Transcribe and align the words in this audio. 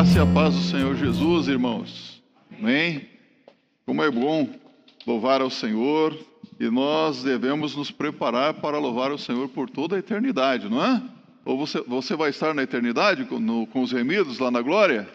graça 0.00 0.18
e 0.18 0.22
a 0.22 0.26
paz 0.26 0.54
do 0.54 0.62
Senhor 0.62 0.96
Jesus, 0.96 1.46
irmãos. 1.46 2.22
Amém? 2.58 3.06
Como 3.84 4.02
é 4.02 4.10
bom 4.10 4.48
louvar 5.06 5.42
ao 5.42 5.50
Senhor 5.50 6.18
e 6.58 6.70
nós 6.70 7.22
devemos 7.22 7.76
nos 7.76 7.90
preparar 7.90 8.54
para 8.54 8.78
louvar 8.78 9.12
o 9.12 9.18
Senhor 9.18 9.46
por 9.50 9.68
toda 9.68 9.96
a 9.96 9.98
eternidade, 9.98 10.70
não 10.70 10.82
é? 10.82 11.02
Ou 11.44 11.58
você, 11.58 11.82
você 11.82 12.16
vai 12.16 12.30
estar 12.30 12.54
na 12.54 12.62
eternidade 12.62 13.26
com, 13.26 13.38
no, 13.38 13.66
com 13.66 13.82
os 13.82 13.92
remidos 13.92 14.38
lá 14.38 14.50
na 14.50 14.62
glória? 14.62 15.06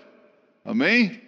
Amém? 0.63 1.19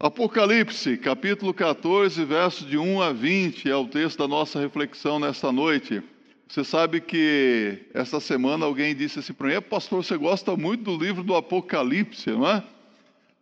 Apocalipse, 0.00 0.96
capítulo 0.96 1.54
14, 1.54 2.24
versos 2.24 2.68
de 2.68 2.76
1 2.76 3.00
a 3.00 3.12
20, 3.12 3.70
é 3.70 3.76
o 3.76 3.86
texto 3.86 4.18
da 4.18 4.26
nossa 4.26 4.58
reflexão 4.58 5.20
nesta 5.20 5.52
noite. 5.52 6.02
Você 6.50 6.64
sabe 6.64 7.00
que 7.00 7.78
esta 7.94 8.18
semana 8.18 8.66
alguém 8.66 8.92
disse 8.92 9.20
assim 9.20 9.32
para 9.32 9.46
mim, 9.46 9.62
pastor, 9.62 10.02
você 10.02 10.16
gosta 10.16 10.56
muito 10.56 10.82
do 10.82 10.96
livro 11.00 11.22
do 11.22 11.36
Apocalipse, 11.36 12.28
não 12.32 12.44
é? 12.44 12.64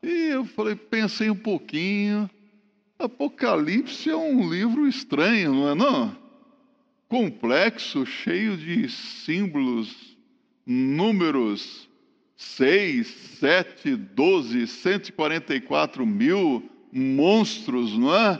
E 0.02 0.26
eu 0.26 0.44
falei, 0.44 0.76
pensei 0.76 1.30
um 1.30 1.34
pouquinho. 1.34 2.28
Apocalipse 2.98 4.10
é 4.10 4.14
um 4.14 4.50
livro 4.50 4.86
estranho, 4.86 5.54
não 5.54 5.70
é 5.70 5.74
não? 5.74 6.14
Complexo, 7.08 8.04
cheio 8.04 8.58
de 8.58 8.90
símbolos, 8.90 10.14
números, 10.66 11.88
6, 12.36 13.06
7, 13.40 13.96
12, 13.96 14.66
144 14.66 16.04
mil 16.04 16.70
monstros, 16.92 17.96
não 17.96 18.14
é? 18.14 18.38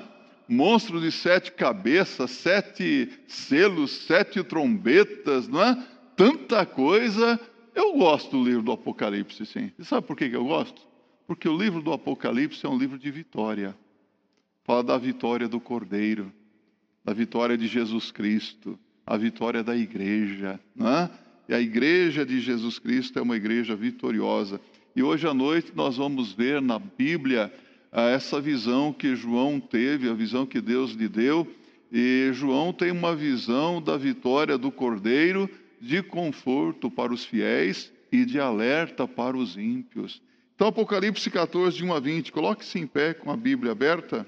Monstro 0.48 1.00
de 1.00 1.12
sete 1.12 1.52
cabeças, 1.52 2.30
sete 2.30 3.10
selos, 3.26 3.90
sete 4.06 4.42
trombetas, 4.42 5.46
não 5.46 5.62
é? 5.62 5.76
Tanta 6.16 6.64
coisa. 6.64 7.38
Eu 7.74 7.96
gosto 7.96 8.30
do 8.30 8.44
livro 8.44 8.62
do 8.62 8.72
Apocalipse, 8.72 9.44
sim. 9.46 9.70
E 9.78 9.84
sabe 9.84 10.06
por 10.06 10.16
que 10.16 10.24
eu 10.24 10.44
gosto? 10.44 10.82
Porque 11.26 11.48
o 11.48 11.56
livro 11.56 11.82
do 11.82 11.92
Apocalipse 11.92 12.64
é 12.64 12.68
um 12.68 12.78
livro 12.78 12.98
de 12.98 13.10
vitória. 13.10 13.76
Fala 14.64 14.82
da 14.82 14.98
vitória 14.98 15.46
do 15.46 15.60
Cordeiro, 15.60 16.32
da 17.04 17.12
vitória 17.12 17.56
de 17.56 17.66
Jesus 17.66 18.10
Cristo, 18.10 18.78
a 19.06 19.16
vitória 19.16 19.62
da 19.62 19.76
igreja, 19.76 20.58
não 20.74 20.88
é? 20.88 21.10
E 21.48 21.54
a 21.54 21.60
igreja 21.60 22.26
de 22.26 22.40
Jesus 22.40 22.78
Cristo 22.78 23.18
é 23.18 23.22
uma 23.22 23.36
igreja 23.36 23.74
vitoriosa. 23.74 24.60
E 24.94 25.02
hoje 25.02 25.26
à 25.26 25.32
noite 25.32 25.72
nós 25.74 25.96
vamos 25.96 26.32
ver 26.32 26.60
na 26.60 26.78
Bíblia 26.78 27.52
a 27.90 28.02
essa 28.02 28.40
visão 28.40 28.92
que 28.92 29.16
João 29.16 29.58
teve, 29.58 30.08
a 30.08 30.14
visão 30.14 30.46
que 30.46 30.60
Deus 30.60 30.92
lhe 30.92 31.08
deu. 31.08 31.46
E 31.90 32.30
João 32.32 32.72
tem 32.72 32.90
uma 32.90 33.16
visão 33.16 33.80
da 33.80 33.96
vitória 33.96 34.58
do 34.58 34.70
Cordeiro, 34.70 35.48
de 35.80 36.02
conforto 36.02 36.90
para 36.90 37.12
os 37.12 37.24
fiéis 37.24 37.92
e 38.12 38.24
de 38.24 38.38
alerta 38.38 39.06
para 39.06 39.36
os 39.36 39.56
ímpios. 39.56 40.20
Então, 40.54 40.68
Apocalipse 40.68 41.30
14, 41.30 41.76
de 41.76 41.84
1 41.84 41.94
a 41.94 42.00
20, 42.00 42.32
coloque-se 42.32 42.78
em 42.78 42.86
pé 42.86 43.14
com 43.14 43.30
a 43.30 43.36
Bíblia 43.36 43.72
aberta. 43.72 44.26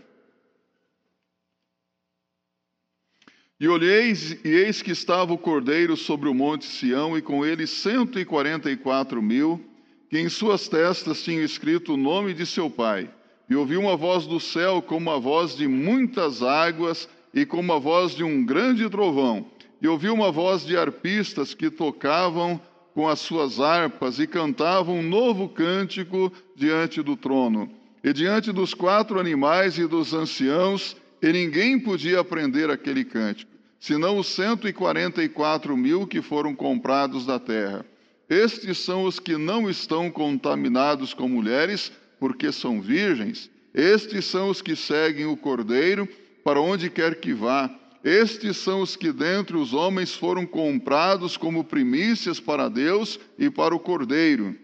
E 3.59 3.69
olheis, 3.69 4.33
e 4.43 4.49
eis 4.49 4.81
que 4.81 4.93
estava 4.93 5.35
o 5.35 5.39
cordeiro 5.39 5.97
sobre 5.97 6.29
o 6.29 6.35
monte 6.35 6.65
Sião, 6.65 7.19
e 7.19 7.21
com 7.21 7.45
ele 7.45 7.67
cento 7.67 8.19
e 8.19 8.25
quarenta 8.25 8.71
e 8.71 8.77
quatro 8.77 9.21
mil, 9.21 9.63
que 10.09 10.19
em 10.19 10.31
suas 10.31 10.67
testas 10.67 11.23
tinham 11.23 11.45
escrito 11.45 11.93
o 11.93 11.97
nome 11.97 12.33
de 12.33 12.47
seu 12.47 12.71
pai. 12.71 13.11
E 13.51 13.57
ouvi 13.57 13.77
uma 13.77 13.97
voz 13.97 14.29
do 14.29 14.39
céu 14.39 14.81
como 14.81 15.11
a 15.11 15.19
voz 15.19 15.57
de 15.57 15.67
muitas 15.67 16.41
águas 16.41 17.09
e 17.35 17.45
como 17.45 17.73
a 17.73 17.81
voz 17.81 18.15
de 18.15 18.23
um 18.23 18.45
grande 18.45 18.89
trovão. 18.89 19.45
E 19.83 19.89
ouvi 19.89 20.09
uma 20.09 20.31
voz 20.31 20.65
de 20.65 20.77
arpistas 20.77 21.53
que 21.53 21.69
tocavam 21.69 22.61
com 22.95 23.09
as 23.09 23.19
suas 23.19 23.59
harpas 23.59 24.21
e 24.21 24.27
cantavam 24.29 25.01
um 25.01 25.03
novo 25.03 25.49
cântico 25.49 26.33
diante 26.55 27.03
do 27.03 27.17
trono. 27.17 27.69
E 28.05 28.13
diante 28.13 28.53
dos 28.53 28.73
quatro 28.73 29.19
animais 29.19 29.79
e 29.79 29.87
dos 29.87 30.15
anciãos, 30.15 30.97
e 31.21 31.33
ninguém 31.33 31.79
podia 31.79 32.21
aprender 32.21 32.71
aquele 32.71 33.05
cântico, 33.05 33.51
senão 33.79 34.17
os 34.17 34.29
cento 34.29 34.69
e 34.69 34.73
quarenta 34.73 35.23
e 35.23 35.29
quatro 35.29 35.77
mil 35.77 36.07
que 36.07 36.23
foram 36.23 36.55
comprados 36.55 37.27
da 37.27 37.39
terra. 37.39 37.85
Estes 38.29 38.79
são 38.79 39.05
os 39.05 39.19
que 39.19 39.37
não 39.37 39.69
estão 39.69 40.09
contaminados 40.09 41.13
com 41.13 41.29
mulheres, 41.29 41.93
porque 42.21 42.53
são 42.53 42.83
virgens, 42.83 43.51
estes 43.73 44.27
são 44.27 44.51
os 44.51 44.61
que 44.61 44.77
seguem 44.77 45.25
o 45.25 45.37
Cordeiro 45.37 46.07
para 46.45 46.61
onde 46.61 46.91
quer 46.91 47.19
que 47.19 47.33
vá. 47.33 47.75
Estes 48.05 48.59
são 48.59 48.83
os 48.83 48.95
que 48.95 49.11
dentre 49.11 49.57
os 49.57 49.73
homens 49.73 50.15
foram 50.15 50.47
comprados 50.47 51.37
como 51.37 51.65
primícias 51.65 52.39
para 52.39 52.69
Deus 52.69 53.19
e 53.39 53.51
para 53.51 53.75
o 53.75 53.81
Cordeiro. 53.81 54.57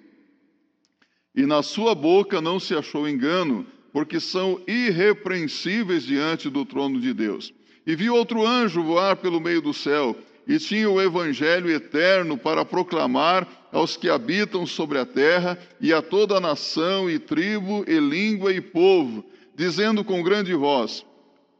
E 1.34 1.44
na 1.44 1.62
sua 1.62 1.94
boca 1.94 2.40
não 2.40 2.60
se 2.60 2.74
achou 2.74 3.08
engano, 3.08 3.66
porque 3.92 4.20
são 4.20 4.60
irrepreensíveis 4.66 6.04
diante 6.04 6.48
do 6.50 6.64
trono 6.64 7.00
de 7.00 7.12
Deus. 7.12 7.52
E 7.86 7.94
vi 7.94 8.10
outro 8.10 8.46
anjo 8.46 8.82
voar 8.82 9.16
pelo 9.16 9.40
meio 9.40 9.62
do 9.62 9.72
céu, 9.72 10.16
e 10.46 10.58
tinha 10.58 10.88
o 10.88 11.00
evangelho 11.00 11.70
eterno 11.70 12.38
para 12.38 12.64
proclamar 12.64 13.46
aos 13.72 13.96
que 13.96 14.08
habitam 14.08 14.64
sobre 14.64 14.98
a 14.98 15.04
terra 15.04 15.58
e 15.80 15.92
a 15.92 16.00
toda 16.00 16.40
nação 16.40 17.10
e 17.10 17.18
tribo 17.18 17.84
e 17.86 17.98
língua 17.98 18.52
e 18.52 18.60
povo, 18.60 19.24
dizendo 19.54 20.04
com 20.04 20.22
grande 20.22 20.54
voz: 20.54 21.04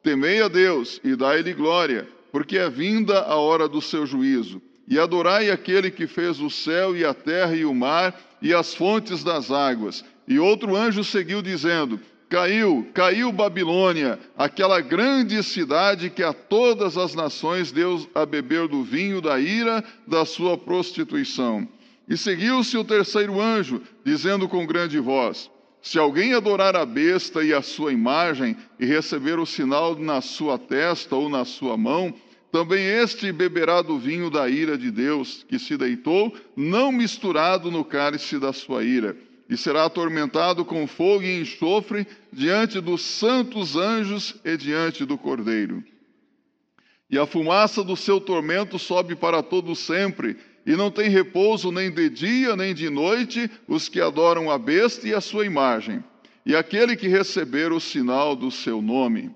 Temei 0.03 0.41
a 0.41 0.49
Deus 0.49 1.01
e 1.03 1.17
dai-lhe 1.17 1.53
glória, 1.53 2.09
porque 2.31 2.57
é 2.57 2.71
vinda 2.71 3.23
a 3.23 3.35
hora 3.35 3.69
do 3.69 3.83
seu 3.83 4.07
juízo. 4.07 4.63
E 4.89 5.01
adorai 5.01 5.51
aquele 5.51 5.91
que 5.91 6.07
fez 6.07 6.39
o 6.41 6.49
céu 6.49 6.97
e 6.97 7.05
a 7.05 7.13
terra 7.13 7.57
e 7.57 7.65
o 7.65 7.75
mar 7.75 8.17
e 8.41 8.55
as 8.55 8.73
fontes 8.73 9.25
das 9.25 9.51
águas. 9.51 10.05
E 10.29 10.39
outro 10.39 10.77
anjo 10.77 11.03
seguiu 11.03 11.43
dizendo: 11.43 11.99
Caiu, 12.29 12.85
caiu 12.93 13.31
Babilônia, 13.31 14.19
aquela 14.37 14.81
grande 14.81 15.41
cidade 15.45 16.11
que 16.11 16.25
a 16.25 16.33
todas 16.33 16.99
as 16.99 17.15
nações 17.15 17.71
deu 17.71 18.05
a 18.17 18.27
beber 18.27 18.67
do 18.67 18.83
vinho 18.83 19.21
da 19.21 19.39
ira 19.39 19.85
da 20.09 20.25
sua 20.25 20.59
prostituição. 20.59 21.69
E 22.09 22.17
seguiu-se 22.17 22.77
o 22.77 22.83
terceiro 22.83 23.41
anjo, 23.41 23.81
dizendo 24.05 24.49
com 24.49 24.67
grande 24.67 24.99
voz: 24.99 25.49
Se 25.81 26.01
alguém 26.01 26.35
adorar 26.35 26.75
a 26.75 26.85
besta 26.85 27.45
e 27.45 27.55
a 27.55 27.63
sua 27.63 27.93
imagem, 27.93 28.57
e 28.81 28.85
receber 28.85 29.39
o 29.39 29.47
sinal 29.47 29.95
na 29.95 30.21
sua 30.21 30.59
testa 30.59 31.15
ou 31.15 31.29
na 31.29 31.45
sua 31.45 31.77
mão, 31.77 32.13
também 32.51 32.85
este 32.85 33.31
beberá 33.31 33.83
do 33.83 34.01
vinho 34.01 34.31
da 34.31 34.49
ira 34.49 34.77
de 34.77 34.91
Deus, 34.91 35.45
que 35.49 35.61
se 35.61 35.77
deitou, 35.77 36.35
não 36.57 36.91
misturado 36.91 37.71
no 37.71 37.85
cálice 37.85 38.37
da 38.37 38.53
sua 38.53 38.83
ira 38.83 39.17
e 39.49 39.57
será 39.57 39.85
atormentado 39.85 40.65
com 40.65 40.87
fogo 40.87 41.23
e 41.23 41.41
enxofre 41.41 42.07
diante 42.33 42.81
dos 42.81 43.03
santos 43.03 43.77
anjos 43.77 44.35
e 44.45 44.57
diante 44.57 45.05
do 45.05 45.17
Cordeiro. 45.17 45.83
E 47.09 47.17
a 47.19 47.27
fumaça 47.27 47.85
do 47.85 47.97
seu 47.97 48.21
tormento 48.21 48.79
sobe 48.79 49.15
para 49.15 49.43
todo 49.43 49.77
sempre, 49.77 50.37
e 50.67 50.75
não 50.75 50.91
tem 50.91 51.09
repouso 51.09 51.71
nem 51.71 51.91
de 51.91 52.11
dia 52.11 52.57
nem 52.57 52.75
de 52.75 52.91
noite 52.91 53.49
os 53.69 53.89
que 53.89 54.01
adoram 54.01 54.51
a 54.51 54.59
besta 54.59 55.07
e 55.07 55.15
a 55.15 55.21
sua 55.21 55.47
imagem, 55.47 56.03
e 56.45 56.57
aquele 56.57 56.97
que 56.97 57.07
receber 57.07 57.73
o 57.73 57.79
sinal 57.79 58.35
do 58.35 58.51
seu 58.51 58.83
nome. 58.83 59.33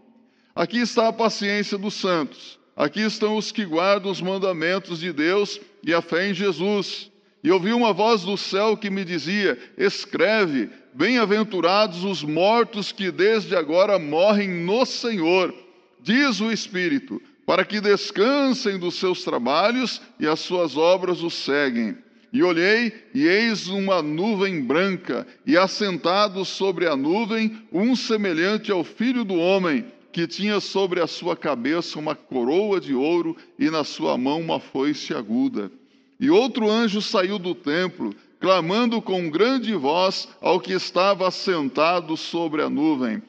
Aqui 0.54 0.78
está 0.78 1.06
a 1.06 1.12
paciência 1.12 1.78
dos 1.78 1.94
santos, 1.94 2.58
aqui 2.74 3.00
estão 3.00 3.36
os 3.36 3.52
que 3.52 3.64
guardam 3.64 4.10
os 4.10 4.20
mandamentos 4.20 4.98
de 4.98 5.12
Deus 5.12 5.60
e 5.84 5.94
a 5.94 6.02
fé 6.02 6.28
em 6.28 6.34
Jesus. 6.34 7.09
E 7.42 7.50
ouvi 7.50 7.72
uma 7.72 7.92
voz 7.92 8.22
do 8.22 8.36
céu 8.36 8.76
que 8.76 8.90
me 8.90 9.04
dizia: 9.04 9.58
Escreve, 9.78 10.68
bem-aventurados 10.92 12.04
os 12.04 12.22
mortos 12.22 12.92
que 12.92 13.10
desde 13.10 13.56
agora 13.56 13.98
morrem 13.98 14.48
no 14.48 14.84
Senhor, 14.84 15.54
diz 16.02 16.40
o 16.40 16.52
Espírito, 16.52 17.20
para 17.46 17.64
que 17.64 17.80
descansem 17.80 18.78
dos 18.78 18.96
seus 18.96 19.24
trabalhos 19.24 20.02
e 20.18 20.26
as 20.26 20.40
suas 20.40 20.76
obras 20.76 21.22
os 21.22 21.34
seguem. 21.34 21.96
E 22.32 22.42
olhei, 22.44 22.92
e 23.12 23.26
eis 23.26 23.66
uma 23.66 24.00
nuvem 24.00 24.62
branca, 24.62 25.26
e 25.44 25.56
assentado 25.56 26.44
sobre 26.44 26.86
a 26.86 26.94
nuvem, 26.94 27.60
um 27.72 27.96
semelhante 27.96 28.70
ao 28.70 28.84
filho 28.84 29.24
do 29.24 29.34
homem, 29.34 29.84
que 30.12 30.28
tinha 30.28 30.60
sobre 30.60 31.00
a 31.00 31.08
sua 31.08 31.36
cabeça 31.36 31.98
uma 31.98 32.14
coroa 32.14 32.80
de 32.80 32.94
ouro 32.94 33.36
e 33.58 33.68
na 33.68 33.82
sua 33.82 34.16
mão 34.16 34.40
uma 34.40 34.60
foice 34.60 35.12
aguda. 35.12 35.72
E 36.20 36.30
outro 36.30 36.70
anjo 36.70 37.00
saiu 37.00 37.38
do 37.38 37.54
templo, 37.54 38.14
clamando 38.38 39.00
com 39.00 39.30
grande 39.30 39.74
voz 39.74 40.28
ao 40.38 40.60
que 40.60 40.74
estava 40.74 41.30
sentado 41.30 42.14
sobre 42.14 42.60
a 42.60 42.68
nuvem: 42.68 43.22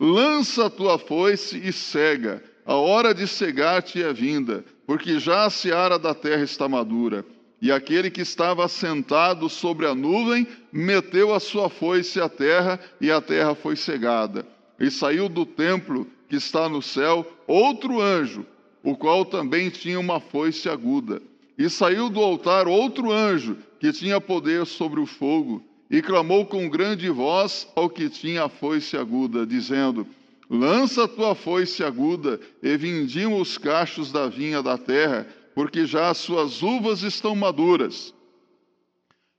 Lança 0.00 0.66
a 0.66 0.70
tua 0.70 0.98
foice 0.98 1.58
e 1.58 1.70
cega, 1.70 2.42
a 2.64 2.74
hora 2.74 3.12
de 3.12 3.28
cegar-te 3.28 4.02
é 4.02 4.12
vinda, 4.14 4.64
porque 4.86 5.18
já 5.18 5.44
a 5.44 5.50
seara 5.50 5.98
da 5.98 6.14
terra 6.14 6.42
está 6.42 6.66
madura. 6.66 7.22
E 7.60 7.70
aquele 7.70 8.10
que 8.10 8.22
estava 8.22 8.66
sentado 8.66 9.48
sobre 9.50 9.86
a 9.86 9.94
nuvem 9.94 10.46
meteu 10.72 11.34
a 11.34 11.40
sua 11.40 11.68
foice 11.68 12.18
à 12.18 12.30
terra, 12.30 12.80
e 12.98 13.10
a 13.10 13.20
terra 13.20 13.54
foi 13.54 13.76
cegada. 13.76 14.46
E 14.80 14.90
saiu 14.90 15.28
do 15.28 15.44
templo 15.44 16.06
que 16.28 16.36
está 16.36 16.66
no 16.66 16.80
céu 16.80 17.26
outro 17.46 18.00
anjo, 18.00 18.46
o 18.82 18.96
qual 18.96 19.24
também 19.24 19.68
tinha 19.68 20.00
uma 20.00 20.18
foice 20.18 20.68
aguda. 20.68 21.20
E 21.58 21.68
saiu 21.68 22.08
do 22.08 22.20
altar 22.20 22.68
outro 22.68 23.10
anjo, 23.10 23.56
que 23.80 23.92
tinha 23.92 24.20
poder 24.20 24.64
sobre 24.64 25.00
o 25.00 25.06
fogo, 25.06 25.60
e 25.90 26.00
clamou 26.00 26.46
com 26.46 26.68
grande 26.68 27.10
voz 27.10 27.66
ao 27.74 27.90
que 27.90 28.08
tinha 28.08 28.44
a 28.44 28.48
foice 28.48 28.96
aguda, 28.96 29.44
dizendo: 29.44 30.06
Lança 30.48 31.04
a 31.04 31.08
tua 31.08 31.34
foice 31.34 31.82
aguda 31.82 32.40
e 32.62 32.76
vindima 32.76 33.36
os 33.36 33.58
cachos 33.58 34.12
da 34.12 34.28
vinha 34.28 34.62
da 34.62 34.78
terra, 34.78 35.26
porque 35.54 35.84
já 35.84 36.10
as 36.10 36.18
suas 36.18 36.62
uvas 36.62 37.02
estão 37.02 37.34
maduras. 37.34 38.14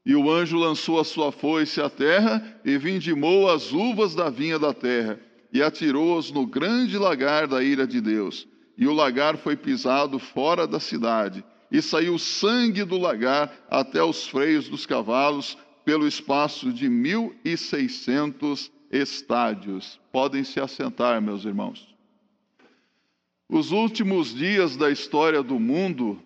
E 0.05 0.15
o 0.15 0.29
anjo 0.29 0.57
lançou 0.57 0.99
a 0.99 1.03
sua 1.03 1.31
foice 1.31 1.79
à 1.79 1.89
terra 1.89 2.59
e 2.65 2.77
vindimou 2.77 3.49
as 3.49 3.71
uvas 3.71 4.13
da 4.13 4.29
vinha 4.29 4.59
da 4.59 4.73
terra 4.73 5.19
e 5.51 5.61
atirou-as 5.61 6.31
no 6.31 6.45
grande 6.45 6.97
lagar 6.97 7.47
da 7.47 7.63
ira 7.63 7.87
de 7.87 8.01
Deus. 8.01 8.47
E 8.77 8.87
o 8.87 8.93
lagar 8.93 9.37
foi 9.37 9.55
pisado 9.55 10.19
fora 10.19 10.65
da 10.65 10.79
cidade, 10.79 11.43
e 11.71 11.81
saiu 11.81 12.17
sangue 12.17 12.83
do 12.83 12.97
lagar 12.97 13.53
até 13.69 14.03
os 14.03 14.27
freios 14.27 14.67
dos 14.67 14.85
cavalos, 14.85 15.57
pelo 15.85 16.07
espaço 16.07 16.71
de 16.71 16.87
mil 16.87 17.35
e 17.43 17.57
seiscentos 17.57 18.71
estádios. 18.91 19.99
Podem 20.11 20.43
se 20.43 20.59
assentar, 20.59 21.21
meus 21.21 21.45
irmãos. 21.45 21.87
Os 23.47 23.71
últimos 23.71 24.33
dias 24.33 24.77
da 24.77 24.91
história 24.91 25.41
do 25.41 25.59
mundo, 25.59 26.21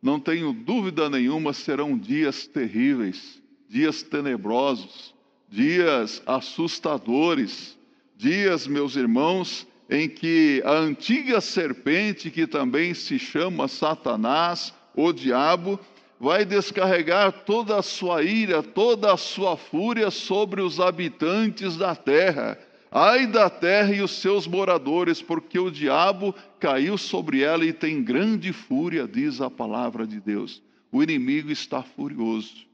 não 0.00 0.20
tenho 0.20 0.52
dúvida 0.52 1.10
nenhuma, 1.10 1.52
serão 1.52 1.98
dias 1.98 2.46
terríveis, 2.46 3.42
dias 3.68 4.02
tenebrosos, 4.02 5.12
dias 5.48 6.22
assustadores, 6.24 7.76
dias, 8.16 8.68
meus 8.68 8.94
irmãos, 8.94 9.66
em 9.90 10.08
que 10.08 10.62
a 10.64 10.74
antiga 10.74 11.40
serpente, 11.40 12.30
que 12.30 12.46
também 12.46 12.94
se 12.94 13.18
chama 13.18 13.66
Satanás, 13.66 14.72
o 15.00 15.12
diabo, 15.12 15.78
vai 16.18 16.44
descarregar 16.44 17.44
toda 17.44 17.78
a 17.78 17.82
sua 17.82 18.24
ira, 18.24 18.64
toda 18.64 19.12
a 19.12 19.16
sua 19.16 19.56
fúria 19.56 20.10
sobre 20.10 20.60
os 20.60 20.80
habitantes 20.80 21.76
da 21.76 21.94
terra. 21.94 22.58
Ai 22.90 23.24
da 23.24 23.48
terra 23.48 23.94
e 23.94 24.00
os 24.00 24.10
seus 24.10 24.48
moradores, 24.48 25.22
porque 25.22 25.56
o 25.56 25.70
diabo 25.70 26.34
caiu 26.58 26.98
sobre 26.98 27.42
ela 27.42 27.64
e 27.64 27.72
tem 27.72 28.02
grande 28.02 28.52
fúria, 28.52 29.06
diz 29.06 29.40
a 29.40 29.48
palavra 29.48 30.04
de 30.04 30.18
Deus. 30.18 30.60
O 30.90 31.00
inimigo 31.00 31.52
está 31.52 31.80
furioso. 31.80 32.66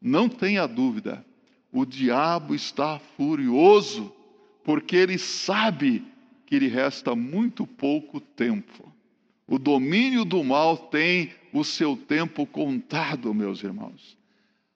Não 0.00 0.30
tenha 0.30 0.66
dúvida, 0.66 1.22
o 1.70 1.84
diabo 1.84 2.54
está 2.54 2.98
furioso, 3.18 4.10
porque 4.64 4.96
ele 4.96 5.18
sabe 5.18 6.02
que 6.46 6.58
lhe 6.58 6.68
resta 6.68 7.14
muito 7.14 7.66
pouco 7.66 8.18
tempo. 8.18 8.96
O 9.48 9.58
domínio 9.58 10.24
do 10.24 10.42
mal 10.42 10.76
tem 10.76 11.30
o 11.58 11.64
seu 11.64 11.96
tempo 11.96 12.46
contado, 12.46 13.32
meus 13.32 13.62
irmãos. 13.62 14.16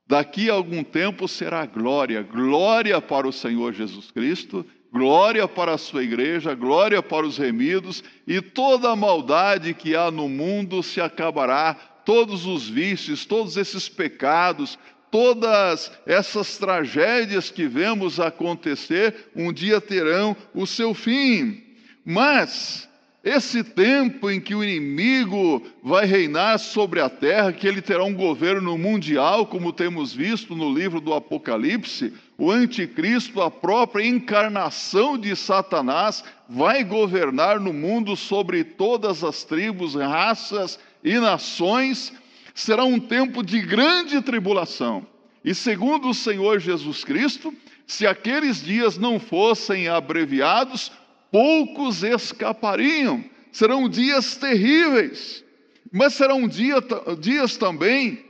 Daqui 0.07 0.51
a 0.51 0.55
algum 0.55 0.83
tempo 0.83 1.29
será 1.29 1.65
glória, 1.67 2.23
glória 2.23 3.01
para 3.01 3.29
o 3.29 3.33
Senhor 3.33 3.73
Jesus 3.73 4.11
Cristo, 4.11 4.67
glória 4.93 5.47
para 5.47 5.75
a 5.75 5.79
sua 5.79 6.03
igreja, 6.03 6.55
glória 6.55 7.03
para 7.03 7.27
os 7.27 7.39
remidos, 7.39 8.03
e 8.27 8.41
toda 8.41 8.91
a 8.91 8.97
maldade 8.97 9.75
que 9.75 9.95
há 9.95 10.11
no 10.11 10.29
mundo 10.29 10.83
se 10.83 11.01
acabará, 11.01 11.75
todos 12.05 12.47
os 12.47 12.69
vícios, 12.69 13.25
todos 13.25 13.57
esses 13.57 13.89
pecados, 13.89 14.79
todas 15.11 15.93
essas 16.07 16.57
tragédias 16.59 17.51
que 17.51 17.69
vemos 17.69 18.19
acontecer, 18.19 19.31
um 19.37 19.53
dia 19.53 19.81
terão 19.81 20.37
o 20.55 20.67
seu 20.67 20.93
fim. 20.93 21.63
Mas 22.05 22.90
esse 23.23 23.63
tempo 23.63 24.31
em 24.31 24.41
que 24.41 24.55
o 24.55 24.65
inimigo 24.65 25.63
vai 25.83 26.07
reinar 26.07 26.59
sobre 26.59 27.01
a 27.01 27.11
terra, 27.11 27.53
que 27.53 27.69
ele 27.69 27.83
terá 27.83 28.03
um 28.03 28.15
governo 28.15 28.79
mundial, 28.79 29.47
como 29.47 29.75
temos 29.75 30.15
visto 30.15 30.57
no 30.57 30.73
livro 30.73 31.03
do 31.03 31.13
Apocalipse, 31.13 32.15
o 32.39 32.51
anticristo, 32.51 33.43
a 33.43 33.51
própria 33.51 34.07
encarnação 34.07 35.19
de 35.19 35.37
Satanás, 35.37 36.25
vai 36.49 36.83
governar 36.83 37.61
no 37.61 37.75
mundo 37.75 38.17
sobre 38.17 38.65
todas 38.65 39.23
as 39.23 39.45
tribos, 39.45 39.95
raças 39.95 40.79
e 41.05 41.19
nações. 41.19 42.15
Será 42.55 42.85
um 42.85 42.99
tempo 42.99 43.43
de 43.43 43.61
grande 43.61 44.23
tribulação. 44.23 45.07
E 45.45 45.55
segundo 45.55 46.09
o 46.09 46.15
Senhor 46.15 46.59
Jesus 46.59 47.05
Cristo, 47.05 47.55
se 47.87 48.07
aqueles 48.07 48.63
dias 48.63 48.97
não 48.97 49.21
fossem 49.21 49.89
abreviados, 49.89 50.91
poucos 51.31 52.03
escapariam. 52.03 53.25
Serão 53.53 53.89
dias 53.89 54.37
terríveis, 54.37 55.45
mas 55.91 56.15
serão 56.15 56.47
dia, 56.47 56.77
dias 57.19 57.57
também 57.57 58.25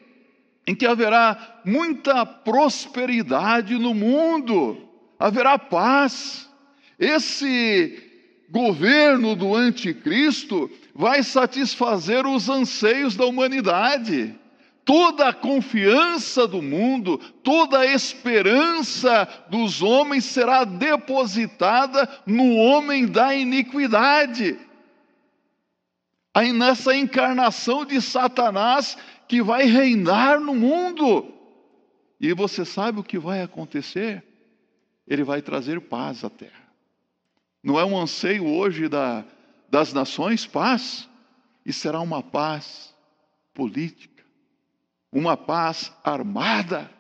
em 0.67 0.75
que 0.75 0.87
haverá 0.87 1.61
muita 1.65 2.25
prosperidade 2.25 3.79
no 3.79 3.93
mundo, 3.93 4.89
haverá 5.19 5.59
paz. 5.59 6.49
Esse 6.99 8.03
governo 8.51 9.37
do 9.37 9.55
anticristo 9.55 10.71
vai 10.95 11.23
satisfazer 11.23 12.27
os 12.27 12.49
anseios 12.49 13.17
da 13.17 13.27
humanidade 13.27 14.35
toda 14.85 15.29
a 15.29 15.33
confiança 15.33 16.47
do 16.47 16.63
mundo, 16.63 17.19
toda 17.43 17.81
a 17.81 17.87
esperança 17.87 19.27
dos 19.49 19.83
homens 19.83 20.25
será 20.25 20.65
depositada 20.65 22.09
no 22.27 22.57
homem 22.57 23.07
da 23.07 23.35
iniquidade. 23.35 24.59
Aí 26.35 26.53
nessa 26.53 26.95
encarnação 26.95 27.85
de 27.85 28.01
Satanás 28.01 28.97
que 29.29 29.43
vai 29.43 29.65
reinar 29.65 30.41
no 30.41 30.55
mundo. 30.55 31.33
E 32.21 32.33
você 32.35 32.65
sabe 32.65 33.01
o 33.01 33.05
que 33.05 33.19
vai 33.19 33.43
acontecer? 33.43 34.25
Ele 35.07 35.25
vai 35.25 35.43
trazer 35.43 35.81
paz 35.81 36.25
à 36.25 36.31
terra. 36.31 36.69
Não 37.63 37.79
é 37.79 37.85
um 37.85 37.99
anseio 37.99 38.47
hoje 38.47 38.89
da, 38.89 39.25
das 39.69 39.93
nações 39.93 40.47
paz? 40.47 41.09
E 41.65 41.73
será 41.73 42.01
uma 42.01 42.23
paz 42.23 42.95
política 43.53 44.20
uma 45.13 45.37
paz 45.37 45.93
armada, 46.05 46.91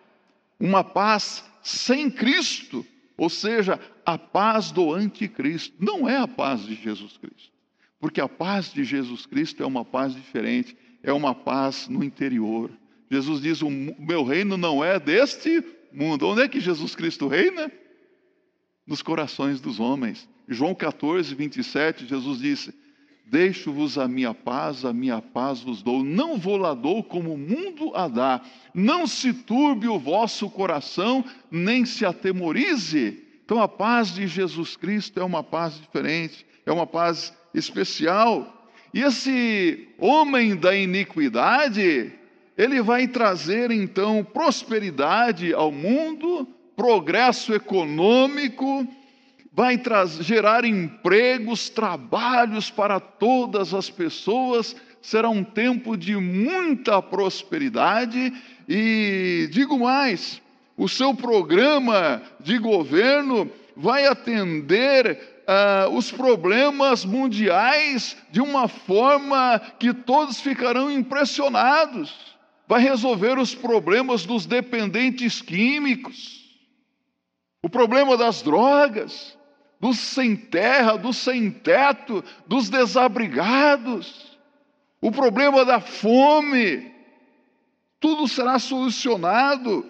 uma 0.59 0.83
paz 0.83 1.45
sem 1.63 2.11
Cristo, 2.11 2.85
ou 3.17 3.29
seja, 3.29 3.79
a 4.05 4.19
paz 4.19 4.71
do 4.71 4.93
anticristo. 4.93 5.75
Não 5.79 6.09
é 6.09 6.17
a 6.17 6.27
paz 6.27 6.63
de 6.63 6.75
Jesus 6.75 7.17
Cristo, 7.17 7.53
porque 7.99 8.21
a 8.21 8.29
paz 8.29 8.73
de 8.73 8.85
Jesus 8.85 9.27
Cristo 9.27 9.63
é 9.63 9.67
uma 9.67 9.85
paz 9.85 10.15
diferente, 10.15 10.77
é 11.03 11.13
uma 11.13 11.35
paz 11.35 11.89
no 11.89 12.03
interior. 12.03 12.71
Jesus 13.11 13.41
diz: 13.41 13.63
O 13.63 13.71
meu 13.71 14.25
reino 14.25 14.57
não 14.57 14.85
é 14.85 14.99
deste 14.99 15.63
mundo. 15.93 16.27
Onde 16.27 16.43
é 16.43 16.49
que 16.49 16.61
Jesus 16.61 16.95
Cristo 16.95 17.29
reina? 17.29 17.71
Nos 18.87 19.03
corações 19.03 19.61
dos 19.61 19.79
homens. 19.79 20.29
João 20.49 20.75
14, 20.75 21.35
27, 21.35 22.07
Jesus 22.07 22.39
disse: 22.41 22.75
Deixo-vos 23.27 23.97
a 23.97 24.09
minha 24.09 24.35
paz, 24.35 24.85
a 24.85 24.93
minha 24.93 25.23
paz 25.23 25.61
vos 25.61 25.83
dou. 25.83 26.03
Não 26.03 26.37
vou 26.37 26.57
lá 26.57 26.75
dou 26.75 27.03
como 27.05 27.35
o 27.35 27.39
mundo 27.39 27.93
a 27.95 28.09
dá. 28.09 28.41
Não 28.75 29.07
se 29.07 29.33
turbe 29.33 29.87
o 29.87 29.99
vosso 29.99 30.51
coração, 30.51 31.25
nem 31.51 31.85
se 31.85 32.05
atemorize. 32.05 33.23
Então 33.45 33.61
a 33.61 33.69
paz 33.69 34.15
de 34.15 34.27
Jesus 34.27 34.77
Cristo 34.77 35.21
é 35.21 35.25
uma 35.25 35.43
paz 35.43 35.75
diferente, 35.75 36.47
é 36.67 36.73
uma 36.73 36.87
paz 36.87 37.33
especial. 37.55 38.69
E 38.93 39.01
esse 39.01 39.89
homem 39.99 40.57
da 40.57 40.75
iniquidade, 40.75 42.13
ele 42.59 42.83
vai 42.83 43.07
trazer 43.07 43.71
então 43.71 44.25
prosperidade 44.25 45.55
ao 45.55 45.71
mundo, 45.71 46.49
progresso 46.77 47.55
econômico, 47.55 48.87
vai 49.53 49.81
gerar 50.21 50.65
empregos, 50.65 51.69
trabalhos 51.69 52.71
para 52.71 53.01
todas 53.01 53.75
as 53.75 53.91
pessoas, 53.91 54.77
será 55.03 55.29
um 55.29 55.43
tempo 55.43 55.97
de 55.97 56.17
muita 56.17 57.03
prosperidade 57.03 58.33
e, 58.69 59.49
digo 59.51 59.79
mais, 59.79 60.41
o 60.77 60.89
seu 60.89 61.15
programa 61.15 62.23
de 62.39 62.59
governo 62.59 63.51
vai 63.77 64.07
atender 64.07 65.19
uh, 65.51 65.91
os 65.95 66.13
problemas 66.13 67.05
mundiais 67.05 68.17
de 68.31 68.41
uma 68.41 68.69
forma 68.69 69.61
que 69.79 69.93
todos 69.93 70.41
ficarão 70.41 70.91
impressionados. 70.91 72.15
Vai 72.69 72.81
resolver 72.81 73.39
os 73.39 73.55
problemas 73.55 74.25
dos 74.25 74.47
dependentes 74.47 75.43
químicos, 75.43 76.41
o 77.63 77.69
problema 77.69 78.17
das 78.17 78.43
drogas, 78.43 79.37
dos 79.81 79.99
sem 79.99 80.37
terra, 80.37 80.99
dos 80.99 81.17
sem 81.17 81.51
teto, 81.51 82.23
dos 82.47 82.69
desabrigados, 82.69 84.39
o 85.01 85.11
problema 85.11 85.65
da 85.65 85.81
fome, 85.81 86.93
tudo 87.99 88.29
será 88.29 88.59
solucionado. 88.59 89.87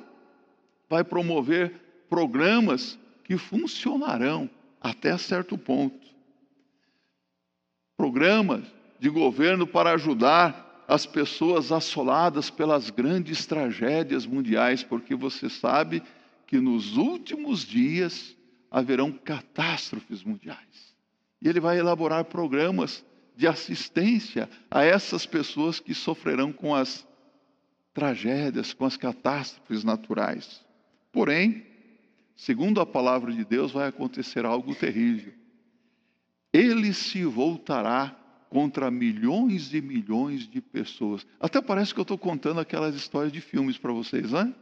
Vai 0.88 1.02
promover 1.02 1.74
programas 2.08 2.96
que 3.24 3.36
funcionarão 3.36 4.48
até 4.80 5.18
certo 5.18 5.58
ponto. 5.58 6.08
Programas 7.96 8.64
de 8.98 9.08
governo 9.08 9.66
para 9.66 9.92
ajudar 9.92 10.84
as 10.86 11.06
pessoas 11.06 11.70
assoladas 11.70 12.50
pelas 12.50 12.90
grandes 12.90 13.46
tragédias 13.46 14.26
mundiais, 14.26 14.82
porque 14.82 15.14
você 15.14 15.48
sabe 15.48 16.02
que 16.46 16.60
nos 16.60 16.96
últimos 16.96 17.64
dias 17.64 18.36
haverão 18.70 19.10
catástrofes 19.12 20.22
mundiais. 20.22 20.94
E 21.42 21.48
ele 21.48 21.60
vai 21.60 21.78
elaborar 21.78 22.24
programas 22.26 23.04
de 23.36 23.46
assistência 23.46 24.48
a 24.70 24.84
essas 24.84 25.24
pessoas 25.26 25.80
que 25.80 25.94
sofrerão 25.94 26.52
com 26.52 26.74
as 26.74 27.06
tragédias, 27.92 28.72
com 28.72 28.84
as 28.84 28.96
catástrofes 28.96 29.82
naturais. 29.82 30.64
Porém, 31.10 31.66
segundo 32.36 32.80
a 32.80 32.86
palavra 32.86 33.32
de 33.32 33.44
Deus, 33.44 33.72
vai 33.72 33.88
acontecer 33.88 34.44
algo 34.44 34.74
terrível. 34.74 35.32
Ele 36.52 36.92
se 36.92 37.24
voltará 37.24 38.16
contra 38.50 38.90
milhões 38.90 39.72
e 39.72 39.80
milhões 39.80 40.46
de 40.46 40.60
pessoas. 40.60 41.26
Até 41.38 41.62
parece 41.62 41.94
que 41.94 42.00
eu 42.00 42.02
estou 42.02 42.18
contando 42.18 42.60
aquelas 42.60 42.94
histórias 42.94 43.32
de 43.32 43.40
filmes 43.40 43.78
para 43.78 43.92
vocês, 43.92 44.32
né? 44.32 44.52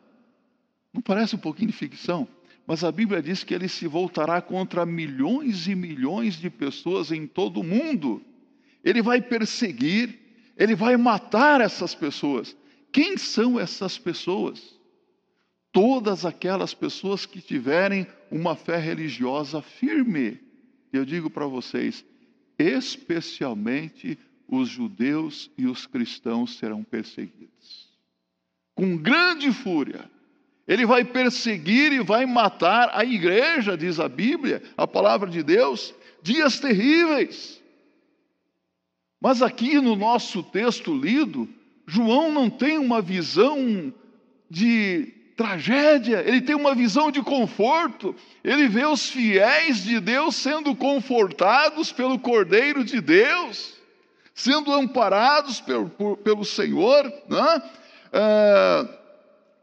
Não 0.93 1.01
parece 1.01 1.35
um 1.35 1.39
pouquinho 1.39 1.71
de 1.71 1.77
ficção? 1.77 2.29
Mas 2.69 2.85
a 2.85 2.93
Bíblia 2.93 3.23
diz 3.23 3.43
que 3.43 3.55
ele 3.55 3.67
se 3.67 3.87
voltará 3.87 4.43
contra 4.43 4.85
milhões 4.85 5.67
e 5.67 5.75
milhões 5.75 6.35
de 6.35 6.51
pessoas 6.51 7.11
em 7.11 7.27
todo 7.27 7.61
o 7.61 7.65
mundo. 7.65 8.23
Ele 8.85 9.01
vai 9.01 9.23
perseguir, 9.23 10.19
ele 10.55 10.75
vai 10.75 10.95
matar 10.99 11.63
essas 11.63 11.95
pessoas. 11.95 12.55
Quem 12.93 13.17
são 13.17 13.59
essas 13.59 13.97
pessoas? 13.97 14.79
Todas 15.73 16.27
aquelas 16.27 16.75
pessoas 16.75 17.25
que 17.25 17.41
tiverem 17.41 18.07
uma 18.31 18.55
fé 18.55 18.77
religiosa 18.77 19.63
firme. 19.63 20.39
Eu 20.93 21.07
digo 21.07 21.31
para 21.31 21.47
vocês, 21.47 22.05
especialmente 22.59 24.19
os 24.47 24.69
judeus 24.69 25.51
e 25.57 25.67
os 25.67 25.87
cristãos 25.87 26.59
serão 26.59 26.85
perseguidos. 26.85 27.89
Com 28.75 28.95
grande 28.95 29.51
fúria 29.53 30.11
ele 30.69 30.85
vai 30.85 31.03
perseguir 31.03 31.93
e 31.95 32.01
vai 32.01 32.27
matar 32.27 32.91
a 32.93 33.03
igreja, 33.03 33.75
diz 33.75 33.99
a 33.99 34.07
Bíblia, 34.07 34.63
a 34.77 34.87
palavra 34.87 35.31
de 35.31 35.43
Deus, 35.43 35.95
dias 36.23 36.61
terríveis. 36.61 37.59
Mas 39.19 39.41
aqui 39.41 39.81
no 39.81 39.97
nosso 39.97 40.43
texto 40.43 40.95
lido, 40.95 41.49
João 41.87 42.31
não 42.31 42.51
tem 42.51 42.77
uma 42.77 43.01
visão 43.01 43.93
de 44.51 45.15
tragédia, 45.35 46.23
ele 46.27 46.43
tem 46.43 46.55
uma 46.55 46.75
visão 46.75 47.11
de 47.11 47.23
conforto. 47.23 48.15
Ele 48.45 48.69
vê 48.69 48.85
os 48.85 49.09
fiéis 49.09 49.85
de 49.85 49.99
Deus 49.99 50.37
sendo 50.37 50.75
confortados 50.75 51.91
pelo 51.91 52.19
Cordeiro 52.19 52.85
de 52.85 53.01
Deus, 53.01 53.75
sendo 54.35 54.71
amparados 54.73 55.61
pelo, 55.61 55.89
pelo 56.19 56.45
Senhor. 56.45 57.05
Né? 57.29 57.63
Ah, 58.13 58.98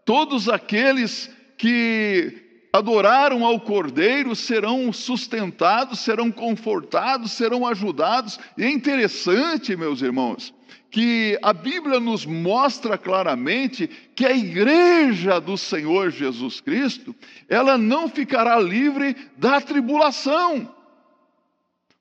Todos 0.05 0.47
aqueles 0.47 1.29
que 1.57 2.45
adoraram 2.71 3.43
ao 3.43 3.59
Cordeiro 3.59 4.35
serão 4.35 4.93
sustentados, 4.93 6.00
serão 6.00 6.31
confortados, 6.31 7.31
serão 7.31 7.65
ajudados. 7.65 8.39
E 8.55 8.63
é 8.63 8.69
interessante, 8.69 9.75
meus 9.75 10.01
irmãos, 10.01 10.53
que 10.91 11.39
a 11.41 11.51
Bíblia 11.51 12.00
nos 12.00 12.25
mostra 12.25 12.97
claramente 12.97 13.88
que 14.15 14.25
a 14.25 14.35
igreja 14.35 15.41
do 15.41 15.57
Senhor 15.57 16.12
Jesus 16.12 16.62
Cristo, 16.62 17.15
ela 17.50 17.77
não 17.77 18.07
ficará 18.07 18.59
livre 18.59 19.15
da 19.38 19.59
tribulação, 19.59 20.74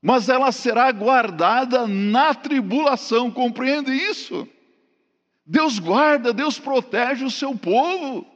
mas 0.03 0.29
ela 0.29 0.53
será 0.53 0.93
guardada 0.93 1.87
na 1.87 2.35
tribulação, 2.35 3.31
compreende 3.31 3.93
isso? 3.93 4.47
Deus 5.47 5.79
guarda, 5.79 6.33
Deus 6.33 6.59
protege 6.59 7.25
o 7.25 7.31
seu 7.31 7.57
povo. 7.57 8.27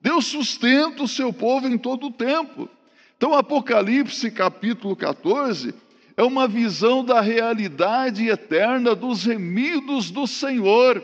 Deus 0.00 0.26
sustenta 0.26 1.02
o 1.02 1.08
seu 1.08 1.32
povo 1.32 1.66
em 1.66 1.78
todo 1.78 2.08
o 2.08 2.12
tempo. 2.12 2.68
Então, 3.16 3.32
Apocalipse 3.32 4.30
capítulo 4.30 4.94
14 4.94 5.74
é 6.16 6.22
uma 6.22 6.46
visão 6.46 7.04
da 7.04 7.20
realidade 7.20 8.28
eterna 8.28 8.94
dos 8.94 9.24
remidos 9.24 10.10
do 10.10 10.26
Senhor, 10.26 11.02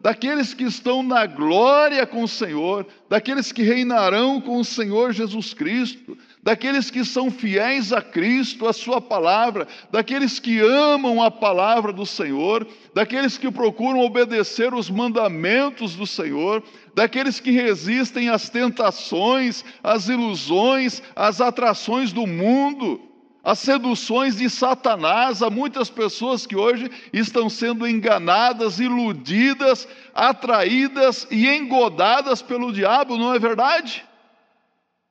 daqueles 0.00 0.54
que 0.54 0.64
estão 0.64 1.02
na 1.02 1.26
glória 1.26 2.06
com 2.06 2.22
o 2.22 2.28
Senhor, 2.28 2.86
daqueles 3.08 3.52
que 3.52 3.62
reinarão 3.62 4.40
com 4.40 4.58
o 4.58 4.64
Senhor 4.64 5.12
Jesus 5.12 5.52
Cristo, 5.52 6.16
daqueles 6.42 6.90
que 6.90 7.04
são 7.04 7.30
fiéis 7.30 7.92
a 7.92 8.00
Cristo, 8.00 8.66
a 8.66 8.72
Sua 8.72 9.00
palavra, 9.00 9.66
daqueles 9.90 10.38
que 10.38 10.60
amam 10.60 11.22
a 11.22 11.30
palavra 11.30 11.92
do 11.92 12.06
Senhor, 12.06 12.66
daqueles 12.94 13.36
que 13.36 13.50
procuram 13.50 14.00
obedecer 14.00 14.72
os 14.72 14.88
mandamentos 14.88 15.94
do 15.94 16.06
Senhor, 16.06 16.62
daqueles 16.94 17.40
que 17.40 17.50
resistem 17.50 18.28
às 18.28 18.48
tentações, 18.48 19.64
às 19.82 20.08
ilusões, 20.08 21.02
às 21.14 21.40
atrações 21.40 22.12
do 22.12 22.26
mundo, 22.26 23.00
às 23.42 23.58
seduções 23.58 24.36
de 24.36 24.48
Satanás. 24.48 25.42
Há 25.42 25.50
muitas 25.50 25.90
pessoas 25.90 26.46
que 26.46 26.56
hoje 26.56 26.90
estão 27.12 27.48
sendo 27.48 27.86
enganadas, 27.86 28.78
iludidas, 28.78 29.88
atraídas 30.14 31.26
e 31.30 31.48
engodadas 31.48 32.42
pelo 32.42 32.72
diabo, 32.72 33.16
não 33.16 33.34
é 33.34 33.38
verdade? 33.38 34.07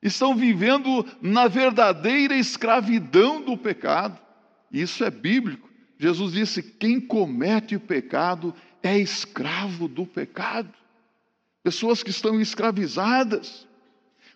Estão 0.02 0.34
vivendo 0.34 1.04
na 1.20 1.48
verdadeira 1.48 2.36
escravidão 2.36 3.40
do 3.42 3.56
pecado. 3.56 4.18
Isso 4.72 5.04
é 5.04 5.10
bíblico. 5.10 5.68
Jesus 5.98 6.32
disse: 6.32 6.62
quem 6.62 7.00
comete 7.00 7.78
pecado 7.78 8.54
é 8.82 8.98
escravo 8.98 9.88
do 9.88 10.06
pecado. 10.06 10.72
Pessoas 11.62 12.02
que 12.02 12.10
estão 12.10 12.40
escravizadas. 12.40 13.66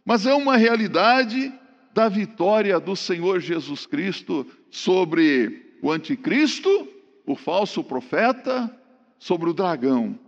Mas 0.05 0.27
é 0.27 0.35
uma 0.35 0.57
realidade 0.57 1.53
da 1.95 2.09
vitória 2.09 2.81
do 2.81 2.97
Senhor 2.97 3.41
Jesus 3.41 3.87
Cristo 3.87 4.47
sobre 4.71 5.77
o 5.81 5.93
anticristo, 5.93 6.89
o 7.25 7.37
falso 7.37 7.85
profeta, 7.85 8.75
sobre 9.19 9.49
o 9.49 9.53
dragão, 9.53 10.19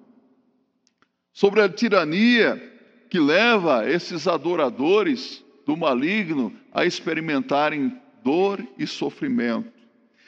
sobre 1.33 1.61
a 1.61 1.69
tirania 1.69 2.74
que 3.14 3.21
leva 3.21 3.88
esses 3.88 4.26
adoradores 4.26 5.44
do 5.64 5.76
maligno 5.76 6.52
a 6.73 6.85
experimentarem 6.85 7.97
dor 8.25 8.66
e 8.76 8.88
sofrimento. 8.88 9.73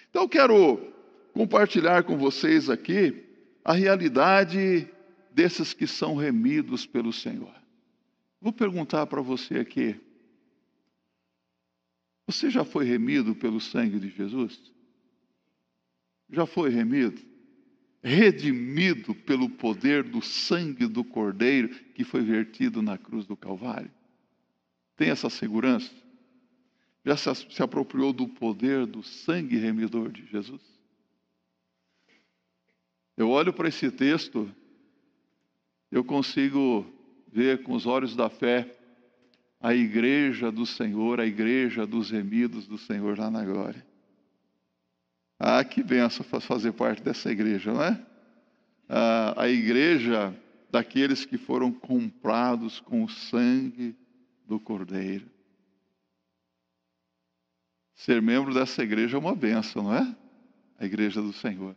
Então, 0.09 0.23
eu 0.23 0.29
quero 0.29 0.93
compartilhar 1.33 2.05
com 2.05 2.17
vocês 2.17 2.71
aqui 2.71 3.25
a 3.65 3.73
realidade 3.73 4.89
desses 5.33 5.75
que 5.75 5.85
são 5.85 6.15
remidos 6.15 6.87
pelo 6.87 7.13
Senhor. 7.13 7.53
Vou 8.41 8.53
perguntar 8.53 9.05
para 9.09 9.21
você 9.21 9.57
aqui: 9.57 10.01
você 12.25 12.51
já 12.51 12.65
foi 12.65 12.85
remido 12.85 13.35
pelo 13.35 13.61
sangue 13.61 13.99
de 13.99 14.11
Jesus? 14.11 14.61
Já 16.31 16.47
foi 16.47 16.71
remido? 16.71 17.21
redimido 18.07 19.13
pelo 19.13 19.51
poder 19.51 20.05
do 20.05 20.23
sangue 20.23 20.87
do 20.87 21.03
Cordeiro 21.03 21.75
que 21.97 22.05
foi 22.05 22.21
vertido 22.21 22.83
na 22.83 22.99
cruz 22.99 23.25
do 23.25 23.35
Calvário? 23.35 23.91
Tem 24.99 25.09
essa 25.09 25.31
segurança? 25.31 25.91
Já 27.03 27.17
se 27.17 27.63
apropriou 27.63 28.13
do 28.13 28.29
poder 28.29 28.85
do 28.85 29.03
sangue 29.03 29.57
remidor 29.57 30.13
de 30.13 30.27
Jesus? 30.27 30.61
Eu 33.17 33.31
olho 33.31 33.51
para 33.51 33.69
esse 33.69 33.91
texto, 33.91 34.55
eu 35.91 36.05
consigo 36.05 36.85
ver 37.33 37.63
com 37.63 37.73
os 37.73 37.87
olhos 37.87 38.15
da 38.15 38.29
fé 38.29 38.71
a 39.59 39.75
igreja 39.75 40.53
do 40.53 40.67
Senhor, 40.67 41.19
a 41.19 41.25
igreja 41.25 41.87
dos 41.87 42.11
remidos 42.11 42.67
do 42.67 42.77
Senhor 42.77 43.19
lá 43.19 43.31
na 43.31 43.43
glória. 43.43 43.87
Ah, 45.39 45.65
que 45.65 45.83
benção 45.83 46.27
fazer 46.43 46.73
parte 46.73 47.03
dessa 47.03 47.33
igreja, 47.33 47.73
não 47.73 47.83
é? 47.83 48.07
Ah, 48.87 49.45
a 49.45 49.49
igreja 49.49 50.39
daqueles 50.71 51.25
que 51.25 51.39
foram 51.39 51.73
comprados 51.73 52.81
com 52.81 53.05
o 53.05 53.09
sangue 53.09 53.97
do 54.47 54.59
Cordeiro. 54.61 55.27
Ser 57.95 58.21
membro 58.21 58.53
dessa 58.53 58.83
igreja 58.83 59.17
é 59.17 59.21
uma 59.21 59.35
benção, 59.35 59.85
não 59.85 59.95
é? 59.95 60.17
A 60.79 60.85
igreja 60.85 61.23
do 61.23 61.33
Senhor. 61.33 61.75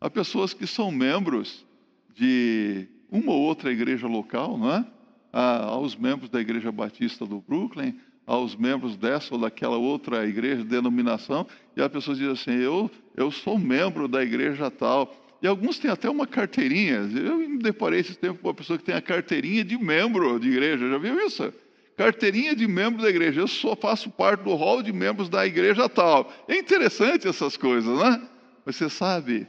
Há 0.00 0.08
pessoas 0.08 0.54
que 0.54 0.66
são 0.66 0.90
membros 0.90 1.66
de 2.14 2.88
uma 3.10 3.32
ou 3.32 3.42
outra 3.42 3.70
igreja 3.70 4.06
local, 4.06 4.56
não 4.56 4.72
é? 4.72 4.86
Há, 5.32 5.64
aos 5.64 5.94
membros 5.94 6.30
da 6.30 6.40
Igreja 6.40 6.72
Batista 6.72 7.26
do 7.26 7.40
Brooklyn, 7.40 7.98
aos 8.26 8.54
membros 8.54 8.96
dessa 8.96 9.34
ou 9.34 9.40
daquela 9.40 9.76
outra 9.76 10.26
igreja, 10.26 10.62
denominação, 10.62 11.46
e 11.76 11.82
a 11.82 11.88
pessoa 11.88 12.16
diz 12.16 12.28
assim: 12.28 12.52
eu, 12.52 12.90
eu 13.16 13.30
sou 13.30 13.58
membro 13.58 14.06
da 14.06 14.22
igreja 14.22 14.70
tal. 14.70 15.14
E 15.40 15.46
alguns 15.46 15.78
têm 15.78 15.90
até 15.90 16.10
uma 16.10 16.26
carteirinha. 16.26 17.08
Eu 17.14 17.38
me 17.38 17.58
deparei 17.58 18.00
esse 18.00 18.16
tempo 18.16 18.40
com 18.40 18.48
uma 18.48 18.54
pessoa 18.54 18.78
que 18.78 18.84
tem 18.84 18.94
a 18.94 19.02
carteirinha 19.02 19.64
de 19.64 19.78
membro 19.78 20.38
de 20.40 20.48
igreja. 20.48 20.88
Já 20.88 20.98
viu 20.98 21.20
isso? 21.24 21.52
Carteirinha 21.96 22.54
de 22.54 22.66
membro 22.66 23.02
da 23.02 23.08
igreja. 23.08 23.40
Eu 23.40 23.48
só 23.48 23.76
faço 23.76 24.10
parte 24.10 24.42
do 24.42 24.54
hall 24.54 24.82
de 24.82 24.92
membros 24.92 25.28
da 25.28 25.46
igreja 25.46 25.88
tal. 25.88 26.32
É 26.48 26.56
interessante 26.56 27.28
essas 27.28 27.56
coisas, 27.56 27.98
né? 27.98 28.28
Mas 28.64 28.76
você 28.76 28.90
sabe, 28.90 29.46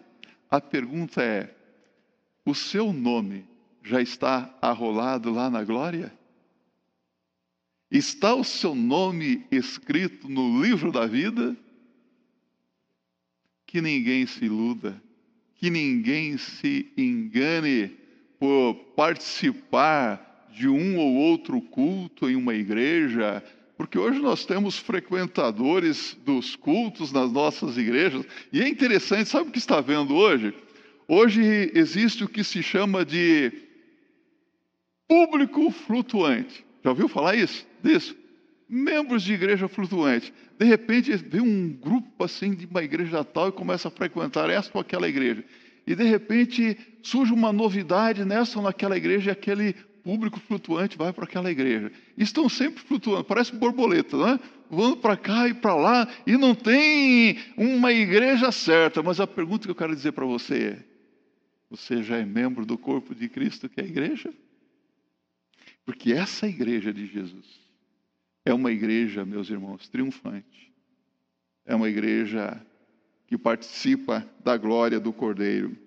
a 0.49 0.61
pergunta 0.61 1.21
é: 1.23 1.53
o 2.45 2.53
seu 2.53 2.93
nome 2.93 3.45
já 3.83 4.01
está 4.01 4.55
arrolado 4.61 5.31
lá 5.31 5.49
na 5.49 5.63
glória? 5.63 6.13
Está 7.91 8.35
o 8.35 8.43
seu 8.43 8.75
nome 8.75 9.45
escrito 9.51 10.29
no 10.29 10.61
livro 10.61 10.91
da 10.91 11.07
vida? 11.07 11.55
Que 13.65 13.81
ninguém 13.81 14.27
se 14.27 14.45
iluda, 14.45 15.01
que 15.59 15.69
ninguém 15.69 16.37
se 16.37 16.89
engane 16.97 17.91
por 18.39 18.73
participar 18.95 20.47
de 20.53 20.69
um 20.69 20.97
ou 20.97 21.15
outro 21.15 21.61
culto 21.61 22.29
em 22.29 22.35
uma 22.35 22.55
igreja, 22.55 23.43
porque 23.77 23.99
hoje 23.99 24.19
nós 24.19 24.45
temos 24.45 24.77
frequentadores 24.77 26.17
dos 26.25 26.55
cultos 26.55 27.11
nas 27.11 27.29
nossas 27.31 27.77
igrejas, 27.77 28.25
e 28.53 28.61
é 28.61 28.69
interessante, 28.69 29.29
sabe 29.29 29.49
o 29.49 29.51
que 29.51 29.57
está 29.57 29.81
vendo 29.81 30.15
hoje? 30.15 30.53
Hoje 31.07 31.41
existe 31.73 32.23
o 32.23 32.29
que 32.29 32.43
se 32.43 32.63
chama 32.63 33.03
de 33.03 33.51
público 35.09 35.69
flutuante. 35.71 36.65
Já 36.83 36.91
ouviu 36.91 37.09
falar 37.09 37.35
isso? 37.35 37.67
Disso? 37.83 38.15
Membros 38.71 39.23
de 39.23 39.33
igreja 39.33 39.67
flutuante. 39.67 40.31
De 40.59 40.63
repente 40.63 41.15
vem 41.15 41.41
um 41.41 41.73
grupo 41.73 42.23
assim 42.23 42.53
de 42.53 42.67
uma 42.67 42.83
igreja 42.83 43.23
tal 43.23 43.49
e 43.49 43.51
começa 43.51 43.87
a 43.87 43.91
frequentar 43.91 44.47
essa 44.47 44.69
ou 44.71 44.79
aquela 44.79 45.09
igreja. 45.09 45.43
E 45.87 45.95
de 45.95 46.03
repente 46.03 46.77
surge 47.01 47.33
uma 47.33 47.51
novidade 47.51 48.23
nessa 48.23 48.59
ou 48.59 48.63
naquela 48.63 48.95
igreja 48.95 49.31
e 49.31 49.33
aquele 49.33 49.73
público 50.03 50.39
flutuante 50.39 50.95
vai 50.95 51.11
para 51.11 51.23
aquela 51.23 51.49
igreja. 51.49 51.91
Estão 52.15 52.47
sempre 52.47 52.83
flutuando, 52.83 53.23
parece 53.23 53.55
borboleta, 53.55 54.15
né? 54.15 54.39
Voando 54.69 54.97
para 54.97 55.17
cá 55.17 55.47
e 55.47 55.53
para 55.55 55.73
lá, 55.73 56.07
e 56.27 56.37
não 56.37 56.53
tem 56.53 57.39
uma 57.57 57.91
igreja 57.91 58.51
certa. 58.51 59.01
Mas 59.01 59.19
a 59.19 59.25
pergunta 59.25 59.65
que 59.65 59.71
eu 59.71 59.75
quero 59.75 59.95
dizer 59.95 60.11
para 60.11 60.25
você 60.25 60.55
é: 60.55 60.83
você 61.71 62.03
já 62.03 62.17
é 62.17 62.25
membro 62.25 62.67
do 62.67 62.77
corpo 62.77 63.15
de 63.15 63.27
Cristo, 63.27 63.67
que 63.67 63.81
é 63.81 63.83
a 63.83 63.87
igreja? 63.87 64.31
Porque 65.83 66.13
essa 66.13 66.47
igreja 66.47 66.93
de 66.93 67.07
Jesus 67.07 67.58
é 68.45 68.53
uma 68.53 68.71
igreja, 68.71 69.25
meus 69.25 69.49
irmãos, 69.49 69.87
triunfante. 69.87 70.73
É 71.65 71.75
uma 71.75 71.89
igreja 71.89 72.59
que 73.27 73.37
participa 73.37 74.27
da 74.43 74.57
glória 74.57 74.99
do 74.99 75.13
Cordeiro. 75.13 75.77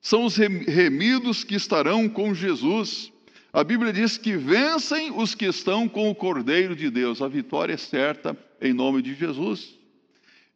São 0.00 0.24
os 0.24 0.36
remidos 0.36 1.44
que 1.44 1.54
estarão 1.54 2.08
com 2.08 2.34
Jesus. 2.34 3.12
A 3.52 3.62
Bíblia 3.62 3.92
diz 3.92 4.18
que 4.18 4.36
vencem 4.36 5.10
os 5.10 5.34
que 5.34 5.46
estão 5.46 5.88
com 5.88 6.10
o 6.10 6.14
Cordeiro 6.14 6.74
de 6.74 6.90
Deus. 6.90 7.22
A 7.22 7.28
vitória 7.28 7.74
é 7.74 7.76
certa 7.76 8.36
em 8.60 8.72
nome 8.72 9.02
de 9.02 9.14
Jesus. 9.14 9.76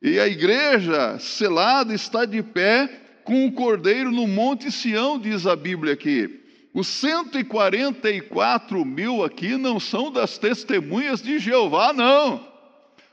E 0.01 0.19
a 0.19 0.27
igreja 0.27 1.19
selada 1.21 1.95
está 1.95 2.25
de 2.25 2.43
pé 2.43 2.89
com 3.23 3.47
o 3.47 3.53
Cordeiro 3.53 4.11
no 4.11 4.27
Monte 4.27 4.73
Sião, 4.73 5.19
diz 5.19 5.47
a 5.47 5.55
Bíblia 5.55 5.93
aqui. 5.93 6.42
Os 6.75 6.89
144 6.89 8.85
mil 8.85 9.23
aqui 9.23 9.57
não 9.57 9.79
são 9.79 10.11
das 10.11 10.39
testemunhas 10.39 11.21
de 11.21 11.39
Jeová, 11.39 11.93
não. 11.93 12.52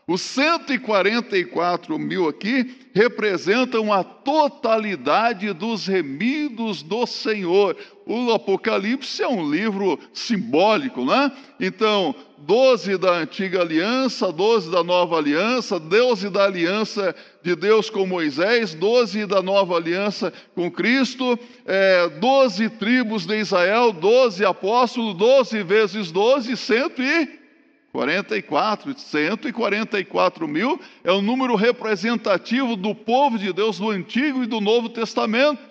Os 0.09 0.21
144 0.21 1.99
mil 1.99 2.27
aqui 2.27 2.75
representam 2.95 3.93
a 3.93 4.03
totalidade 4.03 5.53
dos 5.53 5.85
remidos 5.85 6.81
do 6.81 7.05
Senhor. 7.05 7.77
O 8.07 8.31
Apocalipse 8.31 9.21
é 9.21 9.27
um 9.27 9.47
livro 9.47 9.99
simbólico, 10.11 11.05
né? 11.05 11.31
Então, 11.59 12.15
12 12.39 12.97
da 12.97 13.19
antiga 13.19 13.61
aliança, 13.61 14.31
12 14.31 14.71
da 14.71 14.83
nova 14.83 15.15
aliança, 15.15 15.79
12 15.79 16.27
da 16.31 16.45
aliança 16.45 17.15
de 17.43 17.55
Deus 17.55 17.91
com 17.91 18.07
Moisés, 18.07 18.73
12 18.73 19.27
da 19.27 19.43
nova 19.43 19.75
aliança 19.75 20.33
com 20.55 20.71
Cristo, 20.71 21.37
é, 21.67 22.09
12 22.09 22.67
tribos 22.71 23.27
de 23.27 23.37
Israel, 23.37 23.91
12 23.91 24.43
apóstolos, 24.43 25.13
12 25.13 25.61
vezes 25.61 26.11
12, 26.11 26.57
100 26.57 27.38
44, 27.91 28.97
144 28.97 30.47
mil 30.47 30.79
é 31.03 31.11
o 31.11 31.21
número 31.21 31.55
representativo 31.55 32.75
do 32.75 32.93
povo 32.93 33.37
de 33.37 33.51
Deus 33.51 33.79
do 33.79 33.89
Antigo 33.89 34.43
e 34.43 34.47
do 34.47 34.61
Novo 34.61 34.89
Testamento. 34.89 35.69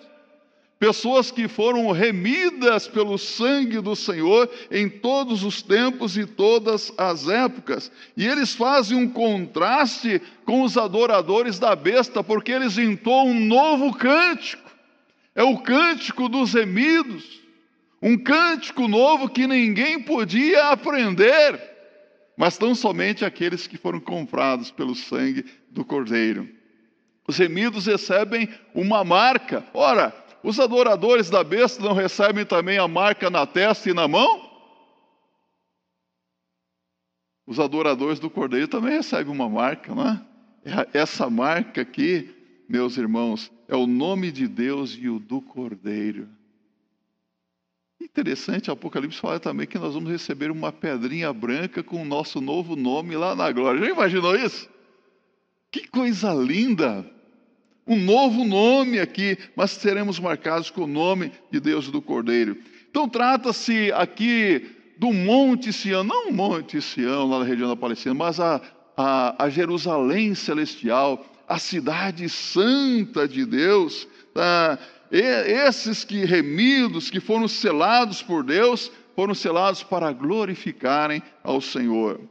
Pessoas 0.77 1.29
que 1.29 1.47
foram 1.47 1.91
remidas 1.91 2.87
pelo 2.87 3.17
sangue 3.17 3.81
do 3.81 3.95
Senhor 3.97 4.49
em 4.71 4.87
todos 4.87 5.43
os 5.43 5.61
tempos 5.61 6.17
e 6.17 6.25
todas 6.25 6.93
as 6.97 7.27
épocas. 7.27 7.91
E 8.15 8.25
eles 8.25 8.55
fazem 8.55 8.97
um 8.97 9.09
contraste 9.09 10.21
com 10.45 10.61
os 10.61 10.77
adoradores 10.77 11.59
da 11.59 11.75
besta, 11.75 12.23
porque 12.23 12.51
eles 12.51 12.77
entoam 12.77 13.27
um 13.27 13.39
novo 13.45 13.93
cântico. 13.93 14.69
É 15.35 15.43
o 15.43 15.57
cântico 15.57 16.29
dos 16.29 16.53
remidos. 16.53 17.41
Um 18.01 18.17
cântico 18.17 18.87
novo 18.87 19.27
que 19.27 19.45
ninguém 19.47 20.01
podia 20.01 20.69
aprender 20.69 21.78
mas 22.39 22.57
tão 22.57 22.73
somente 22.73 23.25
aqueles 23.25 23.67
que 23.67 23.75
foram 23.75 23.99
comprados 23.99 24.71
pelo 24.71 24.95
sangue 24.95 25.43
do 25.69 25.83
Cordeiro. 25.83 26.49
Os 27.27 27.37
remidos 27.37 27.85
recebem 27.85 28.47
uma 28.73 29.03
marca. 29.03 29.65
Ora, 29.73 30.15
os 30.41 30.57
adoradores 30.57 31.29
da 31.29 31.43
besta 31.43 31.83
não 31.83 31.91
recebem 31.91 32.45
também 32.45 32.77
a 32.77 32.87
marca 32.87 33.29
na 33.29 33.45
testa 33.45 33.89
e 33.89 33.93
na 33.93 34.07
mão? 34.07 34.49
Os 37.45 37.59
adoradores 37.59 38.21
do 38.21 38.29
Cordeiro 38.29 38.69
também 38.69 38.93
recebem 38.93 39.33
uma 39.33 39.49
marca, 39.49 39.93
não 39.93 40.07
é? 40.07 40.87
Essa 40.93 41.29
marca 41.29 41.81
aqui, 41.81 42.33
meus 42.69 42.95
irmãos, 42.95 43.51
é 43.67 43.75
o 43.75 43.85
nome 43.85 44.31
de 44.31 44.47
Deus 44.47 44.97
e 44.97 45.09
o 45.09 45.19
do 45.19 45.41
Cordeiro. 45.41 46.29
Interessante, 48.01 48.71
Apocalipse 48.71 49.19
fala 49.19 49.39
também 49.39 49.67
que 49.67 49.77
nós 49.77 49.93
vamos 49.93 50.09
receber 50.09 50.49
uma 50.49 50.71
pedrinha 50.71 51.33
branca 51.33 51.83
com 51.83 52.01
o 52.01 52.05
nosso 52.05 52.39
novo 52.39 52.75
nome 52.75 53.15
lá 53.17 53.35
na 53.35 53.51
glória. 53.51 53.81
Já 53.81 53.89
imaginou 53.89 54.35
isso? 54.35 54.69
Que 55.69 55.85
coisa 55.87 56.33
linda! 56.33 57.05
Um 57.85 57.97
novo 57.97 58.45
nome 58.45 58.99
aqui, 58.99 59.37
mas 59.55 59.71
seremos 59.71 60.19
marcados 60.19 60.69
com 60.69 60.83
o 60.83 60.87
nome 60.87 61.31
de 61.51 61.59
Deus 61.59 61.89
do 61.89 62.01
Cordeiro. 62.01 62.55
Então 62.89 63.09
trata-se 63.09 63.91
aqui 63.91 64.75
do 64.97 65.11
Monte 65.11 65.73
Sião, 65.73 66.03
não 66.03 66.29
o 66.29 66.33
Monte 66.33 66.81
Sião 66.81 67.27
lá 67.27 67.39
na 67.39 67.45
região 67.45 67.67
da 67.67 67.75
Palestina, 67.75 68.13
mas 68.13 68.39
a, 68.39 68.61
a, 68.95 69.43
a 69.45 69.49
Jerusalém 69.49 70.35
celestial, 70.35 71.25
a 71.47 71.57
cidade 71.57 72.29
santa 72.29 73.27
de 73.27 73.45
Deus. 73.45 74.07
Tá? 74.33 74.77
Esses 75.11 76.03
que 76.03 76.25
remidos, 76.25 77.09
que 77.09 77.19
foram 77.19 77.47
selados 77.47 78.21
por 78.21 78.43
Deus, 78.43 78.91
foram 79.15 79.33
selados 79.33 79.83
para 79.83 80.11
glorificarem 80.11 81.21
ao 81.43 81.59
Senhor. 81.59 82.21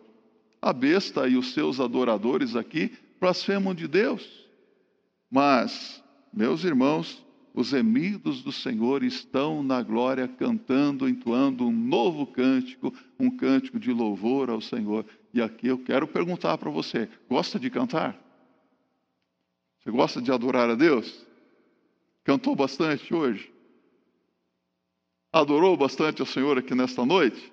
A 0.60 0.72
besta 0.72 1.28
e 1.28 1.36
os 1.36 1.52
seus 1.52 1.80
adoradores 1.80 2.56
aqui 2.56 2.92
blasfemam 3.20 3.74
de 3.74 3.86
Deus. 3.86 4.46
Mas, 5.30 6.02
meus 6.32 6.64
irmãos, 6.64 7.22
os 7.54 7.72
remidos 7.72 8.42
do 8.42 8.52
Senhor 8.52 9.02
estão 9.02 9.62
na 9.62 9.82
glória 9.82 10.28
cantando, 10.28 11.08
entoando 11.08 11.66
um 11.66 11.72
novo 11.72 12.26
cântico, 12.26 12.94
um 13.18 13.30
cântico 13.30 13.80
de 13.80 13.92
louvor 13.92 14.48
ao 14.48 14.60
Senhor. 14.60 15.04
E 15.34 15.42
aqui 15.42 15.66
eu 15.66 15.78
quero 15.78 16.06
perguntar 16.06 16.56
para 16.58 16.70
você: 16.70 17.08
gosta 17.28 17.58
de 17.58 17.68
cantar? 17.68 18.16
Você 19.80 19.90
gosta 19.90 20.22
de 20.22 20.30
adorar 20.30 20.70
a 20.70 20.74
Deus? 20.74 21.26
Cantou 22.28 22.54
bastante 22.54 23.14
hoje? 23.14 23.50
Adorou 25.32 25.74
bastante 25.78 26.20
o 26.20 26.26
Senhor 26.26 26.58
aqui 26.58 26.74
nesta 26.74 27.06
noite? 27.06 27.50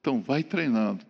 Então 0.00 0.22
vai 0.22 0.42
treinando, 0.42 1.04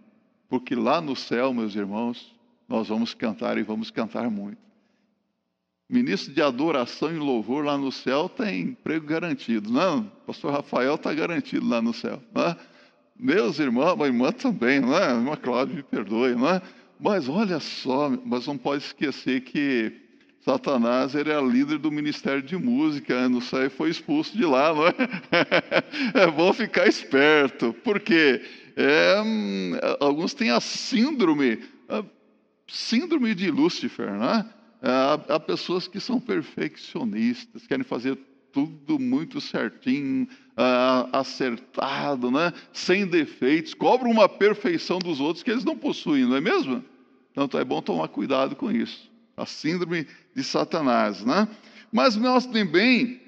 porque 0.49 0.75
lá 0.75 1.01
no 1.01 1.15
céu, 1.15 1.55
meus 1.55 1.77
irmãos, 1.77 2.35
nós 2.69 2.89
vamos 2.89 3.15
cantar 3.15 3.57
e 3.57 3.63
vamos 3.63 3.93
cantar 3.93 4.29
muito. 4.29 4.59
Ministro 5.89 6.35
de 6.35 6.43
adoração 6.43 7.15
e 7.15 7.19
louvor 7.21 7.65
lá 7.65 7.79
no 7.79 7.93
céu 7.93 8.29
tem 8.29 8.63
emprego 8.63 9.07
garantido, 9.07 9.71
não? 9.71 10.01
O 10.01 10.27
pastor 10.27 10.53
Rafael 10.53 10.97
está 10.97 11.15
garantido 11.15 11.69
lá 11.69 11.81
no 11.81 11.95
céu. 11.95 12.21
Não 12.35 12.43
é? 12.43 12.57
Meus 13.17 13.61
irmãos, 13.61 14.01
a 14.01 14.07
irmã 14.07 14.33
também, 14.33 14.81
não 14.81 14.93
é? 14.99 15.07
A 15.07 15.15
irmã 15.15 15.37
Cláudia 15.37 15.77
me 15.77 15.85
perdoe, 15.85 16.35
não 16.35 16.49
é? 16.49 16.61
Mas 16.99 17.29
olha 17.29 17.61
só, 17.61 18.11
mas 18.25 18.49
não 18.49 18.59
pode 18.59 18.83
esquecer 18.83 19.43
que 19.43 20.02
Satanás 20.45 21.15
era 21.15 21.41
líder 21.41 21.79
do 21.79 21.91
ministério 21.91 22.43
de 22.43 22.57
música, 22.57 23.29
no 23.29 23.41
céu 23.41 23.71
foi 23.71 23.91
expulso 23.91 24.37
de 24.37 24.45
lá, 24.45 24.75
não 24.75 24.89
é? 24.89 24.95
É 26.27 26.31
bom 26.31 26.53
ficar 26.53 26.89
esperto, 26.89 27.73
porque 27.85 28.43
é, 28.77 29.15
alguns 30.01 30.35
têm 30.35 30.51
a 30.51 30.61
síndrome, 30.61 31.63
a 31.89 32.03
síndrome 32.67 33.37
de 33.37 33.53
Lúcifer, 33.53 34.11
né? 34.11 34.45
Há, 34.83 35.13
há 35.29 35.39
pessoas 35.39 35.87
que 35.87 36.01
são 36.01 36.19
perfeccionistas, 36.19 37.65
querem 37.69 37.85
fazer 37.85 38.19
tudo 38.53 38.99
muito 38.99 39.41
certinho, 39.41 40.27
acertado, 41.13 42.33
né? 42.33 42.53
sem 42.73 43.07
defeitos, 43.07 43.75
cobram 43.75 44.11
uma 44.11 44.29
perfeição 44.29 44.99
dos 44.99 45.21
outros 45.21 45.43
que 45.43 45.51
eles 45.53 45.65
não 45.65 45.79
possuem, 45.79 46.27
não 46.27 46.37
é 46.37 46.41
mesmo? 46.41 46.85
Então 47.35 47.61
é 47.61 47.65
bom 47.65 47.81
tomar 47.81 48.09
cuidado 48.09 48.57
com 48.57 48.71
isso 48.71 49.12
a 49.43 49.47
síndrome 49.47 50.07
de 50.35 50.43
Satanás, 50.45 51.25
né? 51.25 51.49
Mas 51.93 52.17
nós 52.17 52.47
também 52.47 53.21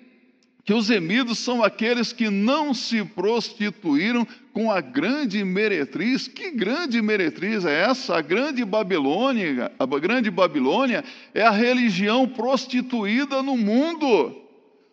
que 0.64 0.72
os 0.72 0.86
gemidos 0.86 1.38
são 1.38 1.62
aqueles 1.62 2.12
que 2.12 2.30
não 2.30 2.72
se 2.72 3.04
prostituíram 3.04 4.26
com 4.52 4.70
a 4.70 4.80
grande 4.80 5.44
meretriz. 5.44 6.26
Que 6.26 6.50
grande 6.52 7.02
meretriz 7.02 7.66
é 7.66 7.82
essa? 7.82 8.16
A 8.16 8.22
grande 8.22 8.64
Babilônia, 8.64 9.70
a 9.78 9.84
grande 9.84 10.30
Babilônia 10.30 11.04
é 11.34 11.42
a 11.42 11.50
religião 11.50 12.26
prostituída 12.26 13.42
no 13.42 13.58
mundo. 13.58 14.34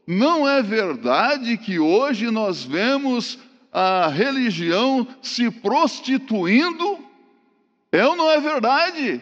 Não 0.05 0.47
é 0.47 0.61
verdade 0.61 1.57
que 1.57 1.79
hoje 1.79 2.29
nós 2.29 2.65
vemos 2.65 3.39
a 3.71 4.09
religião 4.09 5.07
se 5.21 5.49
prostituindo? 5.49 6.99
É 7.93 8.05
ou 8.05 8.17
não 8.17 8.29
é 8.29 8.41
verdade? 8.41 9.21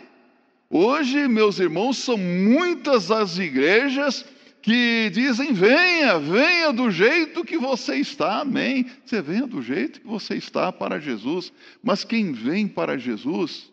Hoje, 0.69 1.27
meus 1.27 1.59
irmãos, 1.59 1.97
são 1.97 2.15
muitas 2.15 3.09
as 3.09 3.39
igrejas 3.39 4.23
que 4.61 5.09
dizem: 5.11 5.51
venha, 5.51 6.19
venha 6.19 6.71
do 6.71 6.91
jeito 6.91 7.43
que 7.43 7.57
você 7.57 7.95
está, 7.95 8.41
amém. 8.41 8.85
Você 9.03 9.19
venha 9.19 9.47
do 9.47 9.63
jeito 9.63 9.99
que 10.01 10.07
você 10.07 10.35
está 10.35 10.71
para 10.71 10.99
Jesus. 10.99 11.51
Mas 11.81 12.03
quem 12.03 12.31
vem 12.33 12.67
para 12.67 12.99
Jesus, 12.99 13.71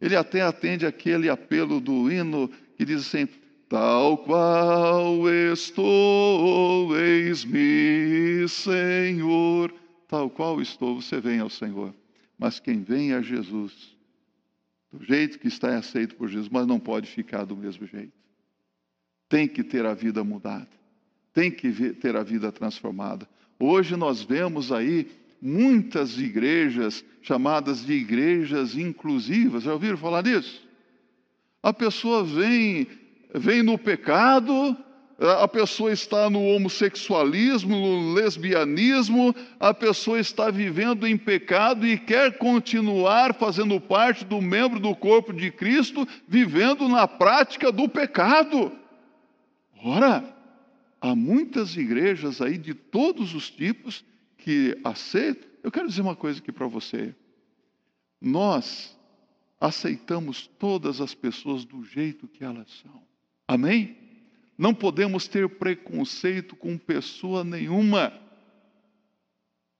ele 0.00 0.14
até 0.14 0.42
atende 0.42 0.86
aquele 0.86 1.28
apelo 1.28 1.80
do 1.80 2.10
hino 2.12 2.48
que 2.76 2.84
diz 2.84 3.00
assim: 3.00 3.26
Tal 3.68 4.18
qual 4.18 5.28
estou, 5.28 6.96
eis-me, 6.96 8.48
Senhor. 8.48 9.74
Tal 10.06 10.30
qual 10.30 10.62
estou, 10.62 11.00
você 11.00 11.20
vem 11.20 11.40
ao 11.40 11.50
Senhor. 11.50 11.92
Mas 12.38 12.60
quem 12.60 12.82
vem 12.82 13.12
a 13.12 13.20
Jesus, 13.20 13.95
do 14.96 15.04
jeito 15.04 15.38
que 15.38 15.48
está 15.48 15.70
é 15.70 15.76
aceito 15.76 16.16
por 16.16 16.28
Jesus, 16.28 16.48
mas 16.48 16.66
não 16.66 16.80
pode 16.80 17.08
ficar 17.08 17.44
do 17.44 17.56
mesmo 17.56 17.86
jeito 17.86 18.26
tem 19.28 19.48
que 19.48 19.62
ter 19.62 19.84
a 19.84 19.94
vida 19.94 20.22
mudada, 20.22 20.68
tem 21.32 21.50
que 21.50 21.92
ter 21.94 22.16
a 22.16 22.22
vida 22.22 22.52
transformada. 22.52 23.28
Hoje 23.58 23.96
nós 23.96 24.22
vemos 24.22 24.70
aí 24.70 25.08
muitas 25.40 26.18
igrejas 26.18 27.04
chamadas 27.22 27.84
de 27.84 27.92
igrejas 27.92 28.76
inclusivas. 28.76 29.64
Já 29.64 29.72
ouviram 29.72 29.96
falar 29.96 30.22
disso? 30.22 30.62
A 31.62 31.72
pessoa 31.72 32.24
vem, 32.24 32.86
vem 33.34 33.62
no 33.62 33.76
pecado, 33.76 34.76
a 35.18 35.48
pessoa 35.48 35.90
está 35.90 36.28
no 36.28 36.42
homossexualismo, 36.42 37.74
no 37.74 38.12
lesbianismo, 38.12 39.34
a 39.58 39.72
pessoa 39.72 40.20
está 40.20 40.50
vivendo 40.50 41.06
em 41.06 41.16
pecado 41.16 41.86
e 41.86 41.98
quer 41.98 42.36
continuar 42.36 43.34
fazendo 43.34 43.80
parte 43.80 44.26
do 44.26 44.42
membro 44.42 44.78
do 44.78 44.94
corpo 44.94 45.32
de 45.32 45.50
Cristo, 45.50 46.06
vivendo 46.28 46.86
na 46.86 47.08
prática 47.08 47.72
do 47.72 47.88
pecado. 47.88 48.70
Ora, 49.82 50.22
há 51.00 51.14
muitas 51.14 51.76
igrejas 51.76 52.42
aí 52.42 52.58
de 52.58 52.74
todos 52.74 53.34
os 53.34 53.48
tipos 53.48 54.04
que 54.36 54.78
aceitam. 54.84 55.48
Eu 55.62 55.72
quero 55.72 55.88
dizer 55.88 56.02
uma 56.02 56.16
coisa 56.16 56.40
aqui 56.40 56.52
para 56.52 56.66
você. 56.66 57.14
Nós 58.20 58.94
aceitamos 59.58 60.46
todas 60.58 61.00
as 61.00 61.14
pessoas 61.14 61.64
do 61.64 61.82
jeito 61.84 62.28
que 62.28 62.44
elas 62.44 62.68
são. 62.82 63.02
Amém? 63.48 64.05
Não 64.58 64.72
podemos 64.72 65.28
ter 65.28 65.48
preconceito 65.48 66.56
com 66.56 66.78
pessoa 66.78 67.44
nenhuma. 67.44 68.12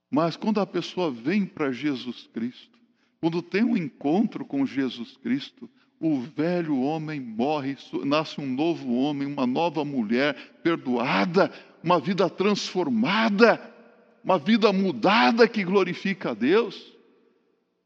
Mas 0.09 0.37
quando 0.37 0.59
a 0.59 0.65
pessoa 0.65 1.11
vem 1.11 1.45
para 1.45 1.71
Jesus 1.71 2.29
Cristo, 2.33 2.77
quando 3.19 3.41
tem 3.41 3.63
um 3.63 3.75
encontro 3.75 4.45
com 4.45 4.65
Jesus 4.65 5.17
Cristo, 5.17 5.69
o 5.99 6.19
velho 6.21 6.79
homem 6.79 7.19
morre, 7.19 7.75
nasce 8.05 8.39
um 8.39 8.45
novo 8.45 8.93
homem, 8.93 9.27
uma 9.27 9.47
nova 9.47 9.83
mulher, 9.83 10.35
perdoada, 10.61 11.51
uma 11.83 11.99
vida 11.99 12.29
transformada, 12.29 13.59
uma 14.23 14.37
vida 14.37 14.71
mudada 14.71 15.47
que 15.47 15.63
glorifica 15.63 16.31
a 16.31 16.33
Deus, 16.35 16.93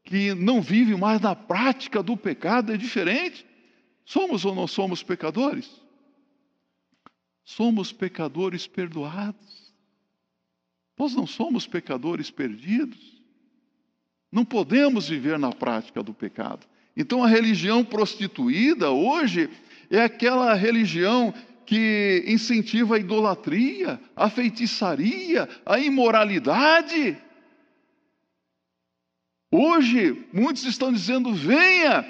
que 0.04 0.34
não 0.34 0.60
vive 0.60 0.94
mais 0.94 1.20
na 1.20 1.34
prática 1.34 2.02
do 2.02 2.16
pecado, 2.16 2.72
é 2.72 2.76
diferente. 2.76 3.46
Somos 4.04 4.44
ou 4.44 4.54
não 4.54 4.66
somos 4.66 5.02
pecadores? 5.02 5.81
Somos 7.44 7.92
pecadores 7.92 8.66
perdoados. 8.66 9.72
Nós 10.98 11.14
não 11.14 11.26
somos 11.26 11.66
pecadores 11.66 12.30
perdidos. 12.30 13.20
Não 14.30 14.44
podemos 14.44 15.08
viver 15.08 15.38
na 15.38 15.52
prática 15.52 16.02
do 16.02 16.14
pecado. 16.14 16.66
Então 16.96 17.22
a 17.24 17.28
religião 17.28 17.84
prostituída 17.84 18.90
hoje 18.90 19.50
é 19.90 20.02
aquela 20.02 20.54
religião 20.54 21.34
que 21.66 22.24
incentiva 22.26 22.96
a 22.96 22.98
idolatria, 22.98 24.00
a 24.14 24.28
feitiçaria, 24.28 25.48
a 25.64 25.78
imoralidade. 25.78 27.16
Hoje, 29.50 30.26
muitos 30.32 30.64
estão 30.64 30.92
dizendo: 30.92 31.34
venha, 31.34 32.04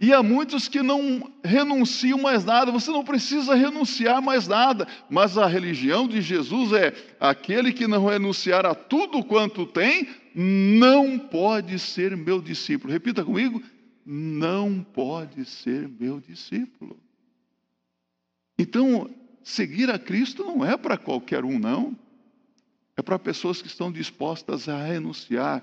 e 0.00 0.14
há 0.14 0.22
muitos 0.22 0.66
que 0.66 0.82
não 0.82 1.30
renunciam 1.44 2.18
mais 2.18 2.42
nada. 2.42 2.72
Você 2.72 2.90
não 2.90 3.04
precisa 3.04 3.54
renunciar 3.54 4.22
mais 4.22 4.48
nada, 4.48 4.88
mas 5.10 5.36
a 5.36 5.46
religião 5.46 6.08
de 6.08 6.22
Jesus 6.22 6.72
é: 6.72 6.94
aquele 7.20 7.70
que 7.70 7.86
não 7.86 8.06
renunciar 8.06 8.64
a 8.64 8.74
tudo 8.74 9.22
quanto 9.22 9.66
tem, 9.66 10.08
não 10.34 11.18
pode 11.18 11.78
ser 11.78 12.16
meu 12.16 12.40
discípulo. 12.40 12.90
Repita 12.90 13.22
comigo: 13.22 13.62
não 14.06 14.82
pode 14.82 15.44
ser 15.44 15.86
meu 15.86 16.18
discípulo. 16.18 16.98
Então, 18.58 19.10
seguir 19.44 19.90
a 19.90 19.98
Cristo 19.98 20.44
não 20.44 20.64
é 20.64 20.78
para 20.78 20.96
qualquer 20.96 21.44
um, 21.44 21.58
não. 21.58 21.94
É 22.96 23.02
para 23.02 23.18
pessoas 23.18 23.60
que 23.60 23.68
estão 23.68 23.92
dispostas 23.92 24.66
a 24.66 24.82
renunciar 24.82 25.62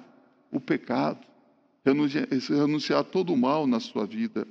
o 0.51 0.59
pecado, 0.59 1.25
renunciar, 1.87 2.27
renunciar 2.29 3.03
todo 3.03 3.33
o 3.33 3.37
mal 3.37 3.65
na 3.65 3.79
sua 3.79 4.05
vida. 4.05 4.47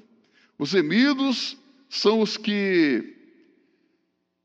Os 0.58 0.72
remidos 0.72 1.56
são 1.88 2.20
os 2.20 2.36
que 2.36 3.14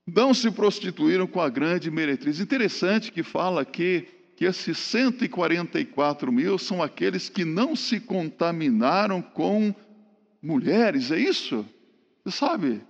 não 0.06 0.34
se 0.34 0.52
prostituíram 0.52 1.28
com 1.28 1.40
a 1.40 1.50
grande 1.50 1.90
meretriz. 1.90 2.40
Interessante 2.40 3.12
que 3.12 3.24
fala 3.24 3.64
que 3.64 4.08
que 4.42 4.46
esses 4.46 4.80
144 4.80 6.32
mil 6.32 6.58
são 6.58 6.82
aqueles 6.82 7.30
que 7.30 7.46
não 7.46 7.76
se 7.76 8.00
contaminaram 8.00 9.22
com 9.22 9.72
mulheres, 10.42 11.12
é 11.12 11.20
isso? 11.20 11.64
Você 12.26 12.38
sabe, 12.38 12.82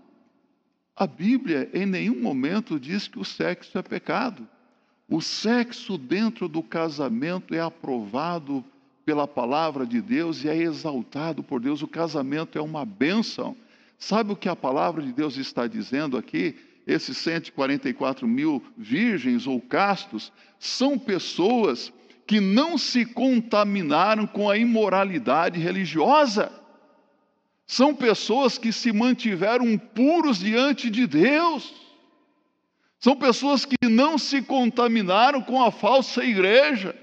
a 0.95 1.05
Bíblia 1.05 1.69
em 1.73 1.85
nenhum 1.85 2.21
momento 2.21 2.79
diz 2.79 3.09
que 3.09 3.19
o 3.19 3.25
sexo 3.25 3.77
é 3.77 3.81
pecado. 3.81 4.47
O 5.09 5.19
sexo 5.19 5.97
dentro 5.97 6.47
do 6.47 6.63
casamento 6.63 7.53
é 7.53 7.59
aprovado 7.59 8.63
pela 9.11 9.27
palavra 9.27 9.85
de 9.85 9.99
Deus 9.99 10.41
e 10.41 10.47
é 10.47 10.55
exaltado 10.55 11.43
por 11.43 11.59
Deus. 11.59 11.81
O 11.81 11.87
casamento 11.87 12.57
é 12.57 12.61
uma 12.61 12.85
bênção. 12.85 13.57
Sabe 13.99 14.31
o 14.31 14.37
que 14.37 14.47
a 14.47 14.55
palavra 14.55 15.03
de 15.03 15.11
Deus 15.11 15.35
está 15.35 15.67
dizendo 15.67 16.17
aqui? 16.17 16.55
esses 16.87 17.17
144 17.17 18.27
mil 18.27 18.63
virgens 18.75 19.45
ou 19.45 19.61
castos, 19.61 20.31
são 20.57 20.97
pessoas 20.97 21.93
que 22.25 22.39
não 22.39 22.77
se 22.77 23.05
contaminaram 23.05 24.25
com 24.25 24.49
a 24.49 24.57
imoralidade 24.57 25.59
religiosa. 25.59 26.51
São 27.67 27.93
pessoas 27.93 28.57
que 28.57 28.71
se 28.71 28.91
mantiveram 28.91 29.77
puros 29.77 30.39
diante 30.39 30.89
de 30.89 31.05
Deus. 31.05 31.71
São 32.99 33.15
pessoas 33.15 33.63
que 33.63 33.87
não 33.87 34.17
se 34.17 34.41
contaminaram 34.41 35.41
com 35.41 35.61
a 35.61 35.69
falsa 35.69 36.23
igreja, 36.23 36.95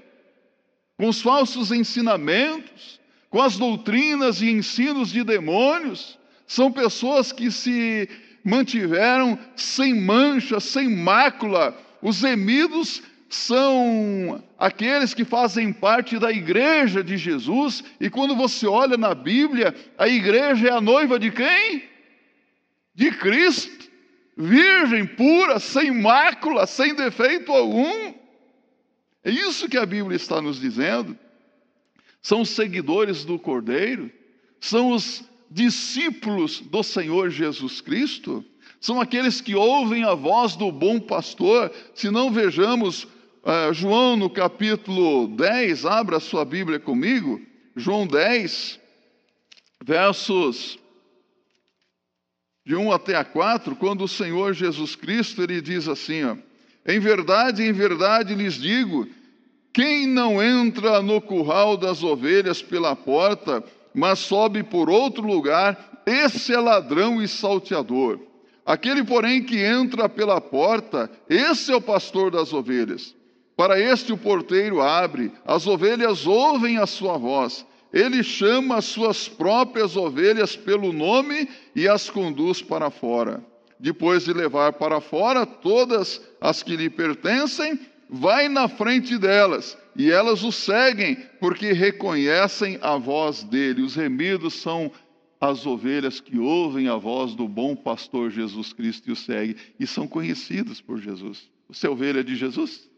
com 0.99 1.07
os 1.07 1.21
falsos 1.21 1.71
ensinamentos, 1.71 2.99
com 3.29 3.41
as 3.41 3.57
doutrinas 3.57 4.41
e 4.41 4.51
ensinos 4.51 5.09
de 5.09 5.23
demônios. 5.23 6.19
São 6.45 6.69
pessoas 6.69 7.31
que 7.31 7.49
se 7.49 8.09
mantiveram 8.43 9.39
sem 9.55 9.95
mancha, 9.95 10.59
sem 10.59 10.93
mácula. 10.93 11.73
Os 12.01 12.21
emidos 12.21 13.01
são 13.29 14.43
aqueles 14.57 15.13
que 15.13 15.23
fazem 15.23 15.71
parte 15.71 16.19
da 16.19 16.33
igreja 16.33 17.01
de 17.01 17.15
Jesus, 17.15 17.81
e 17.97 18.09
quando 18.09 18.35
você 18.35 18.67
olha 18.67 18.97
na 18.97 19.15
Bíblia, 19.15 19.73
a 19.97 20.05
igreja 20.05 20.67
é 20.67 20.71
a 20.73 20.81
noiva 20.81 21.17
de 21.17 21.31
quem? 21.31 21.81
De 22.93 23.09
Cristo, 23.11 23.89
virgem, 24.35 25.05
pura, 25.05 25.59
sem 25.61 25.91
mácula, 25.91 26.67
sem 26.67 26.93
defeito 26.93 27.53
algum. 27.53 28.18
É 29.23 29.31
isso 29.31 29.67
que 29.67 29.77
a 29.77 29.85
Bíblia 29.85 30.15
está 30.15 30.41
nos 30.41 30.59
dizendo. 30.59 31.17
São 32.21 32.41
os 32.41 32.49
seguidores 32.49 33.23
do 33.23 33.39
Cordeiro, 33.39 34.11
são 34.59 34.91
os 34.91 35.23
discípulos 35.49 36.59
do 36.59 36.83
Senhor 36.83 37.29
Jesus 37.29 37.81
Cristo 37.81 38.45
são 38.79 39.01
aqueles 39.01 39.41
que 39.41 39.55
ouvem 39.55 40.03
a 40.03 40.13
voz 40.13 40.55
do 40.55 40.71
bom 40.71 40.99
pastor. 40.99 41.71
Se 41.93 42.09
não 42.09 42.31
vejamos 42.31 43.03
uh, 43.03 43.73
João 43.73 44.15
no 44.15 44.29
capítulo 44.29 45.27
10, 45.27 45.85
abra 45.85 46.19
sua 46.19 46.45
Bíblia 46.45 46.79
comigo, 46.79 47.41
João 47.75 48.07
10, 48.07 48.79
versos 49.83 50.79
de 52.65 52.75
1 52.75 52.91
até 52.91 53.15
a 53.15 53.25
4, 53.25 53.75
quando 53.75 54.03
o 54.03 54.07
Senhor 54.07 54.53
Jesus 54.53 54.95
Cristo 54.95 55.43
ele 55.43 55.61
diz 55.61 55.87
assim: 55.87 56.23
ó, 56.23 56.37
Em 56.89 56.99
verdade, 56.99 57.61
em 57.61 57.71
verdade 57.71 58.33
lhes 58.33 58.55
digo: 58.55 59.07
quem 59.71 60.07
não 60.07 60.41
entra 60.41 61.03
no 61.03 61.21
curral 61.21 61.77
das 61.77 62.01
ovelhas 62.01 62.63
pela 62.63 62.95
porta, 62.95 63.63
mas 63.93 64.17
sobe 64.17 64.63
por 64.63 64.89
outro 64.89 65.21
lugar, 65.21 66.01
esse 66.03 66.51
é 66.51 66.59
ladrão 66.59 67.21
e 67.21 67.27
salteador. 67.27 68.19
Aquele, 68.65 69.03
porém, 69.03 69.43
que 69.43 69.63
entra 69.63 70.09
pela 70.09 70.41
porta, 70.41 71.11
esse 71.29 71.71
é 71.71 71.75
o 71.75 71.81
pastor 71.81 72.31
das 72.31 72.53
ovelhas. 72.53 73.15
Para 73.55 73.79
este 73.79 74.11
o 74.11 74.17
porteiro 74.17 74.81
abre, 74.81 75.31
as 75.45 75.67
ovelhas 75.67 76.25
ouvem 76.25 76.79
a 76.79 76.87
sua 76.87 77.19
voz. 77.19 77.67
Ele 77.93 78.23
chama 78.23 78.77
as 78.77 78.85
suas 78.85 79.29
próprias 79.29 79.95
ovelhas 79.95 80.55
pelo 80.55 80.91
nome 80.91 81.47
e 81.75 81.87
as 81.87 82.09
conduz 82.09 82.63
para 82.63 82.89
fora. 82.89 83.43
Depois 83.79 84.25
de 84.25 84.33
levar 84.33 84.73
para 84.73 84.99
fora 84.99 85.45
todas 85.45 86.21
as 86.41 86.61
que 86.61 86.75
lhe 86.75 86.89
pertencem, 86.89 87.79
vai 88.09 88.49
na 88.49 88.67
frente 88.67 89.17
delas, 89.17 89.77
e 89.95 90.11
elas 90.11 90.43
o 90.43 90.51
seguem, 90.51 91.15
porque 91.39 91.71
reconhecem 91.71 92.77
a 92.81 92.97
voz 92.97 93.43
dele. 93.43 93.81
Os 93.81 93.95
remidos 93.95 94.55
são 94.55 94.91
as 95.39 95.65
ovelhas 95.65 96.19
que 96.19 96.37
ouvem 96.37 96.89
a 96.89 96.95
voz 96.95 97.33
do 97.33 97.47
bom 97.47 97.75
pastor 97.75 98.29
Jesus 98.29 98.73
Cristo 98.73 99.09
e 99.09 99.13
o 99.13 99.15
seguem, 99.15 99.55
e 99.79 99.87
são 99.87 100.07
conhecidos 100.07 100.81
por 100.81 100.99
Jesus. 100.99 101.49
Você 101.69 101.87
é 101.87 101.89
ovelha 101.89 102.23
de 102.23 102.35
Jesus? 102.35 102.89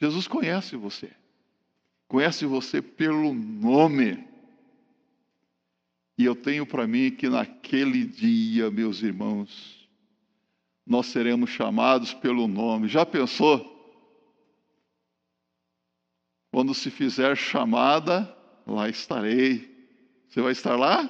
Jesus 0.00 0.26
conhece 0.26 0.76
você 0.76 1.10
conhece 2.08 2.46
você 2.46 2.80
pelo 2.80 3.34
nome. 3.34 4.26
E 6.18 6.24
eu 6.24 6.34
tenho 6.34 6.66
para 6.66 6.84
mim 6.84 7.12
que 7.12 7.28
naquele 7.28 8.04
dia, 8.04 8.70
meus 8.72 9.02
irmãos, 9.02 9.88
nós 10.84 11.06
seremos 11.06 11.50
chamados 11.50 12.12
pelo 12.12 12.48
nome. 12.48 12.88
Já 12.88 13.06
pensou? 13.06 13.76
Quando 16.50 16.74
se 16.74 16.90
fizer 16.90 17.36
chamada, 17.36 18.36
lá 18.66 18.88
estarei. 18.88 19.72
Você 20.28 20.42
vai 20.42 20.50
estar 20.50 20.76
lá? 20.76 21.08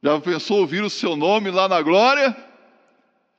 Já 0.00 0.20
pensou 0.20 0.60
ouvir 0.60 0.84
o 0.84 0.90
seu 0.90 1.16
nome 1.16 1.50
lá 1.50 1.68
na 1.68 1.82
glória? 1.82 2.36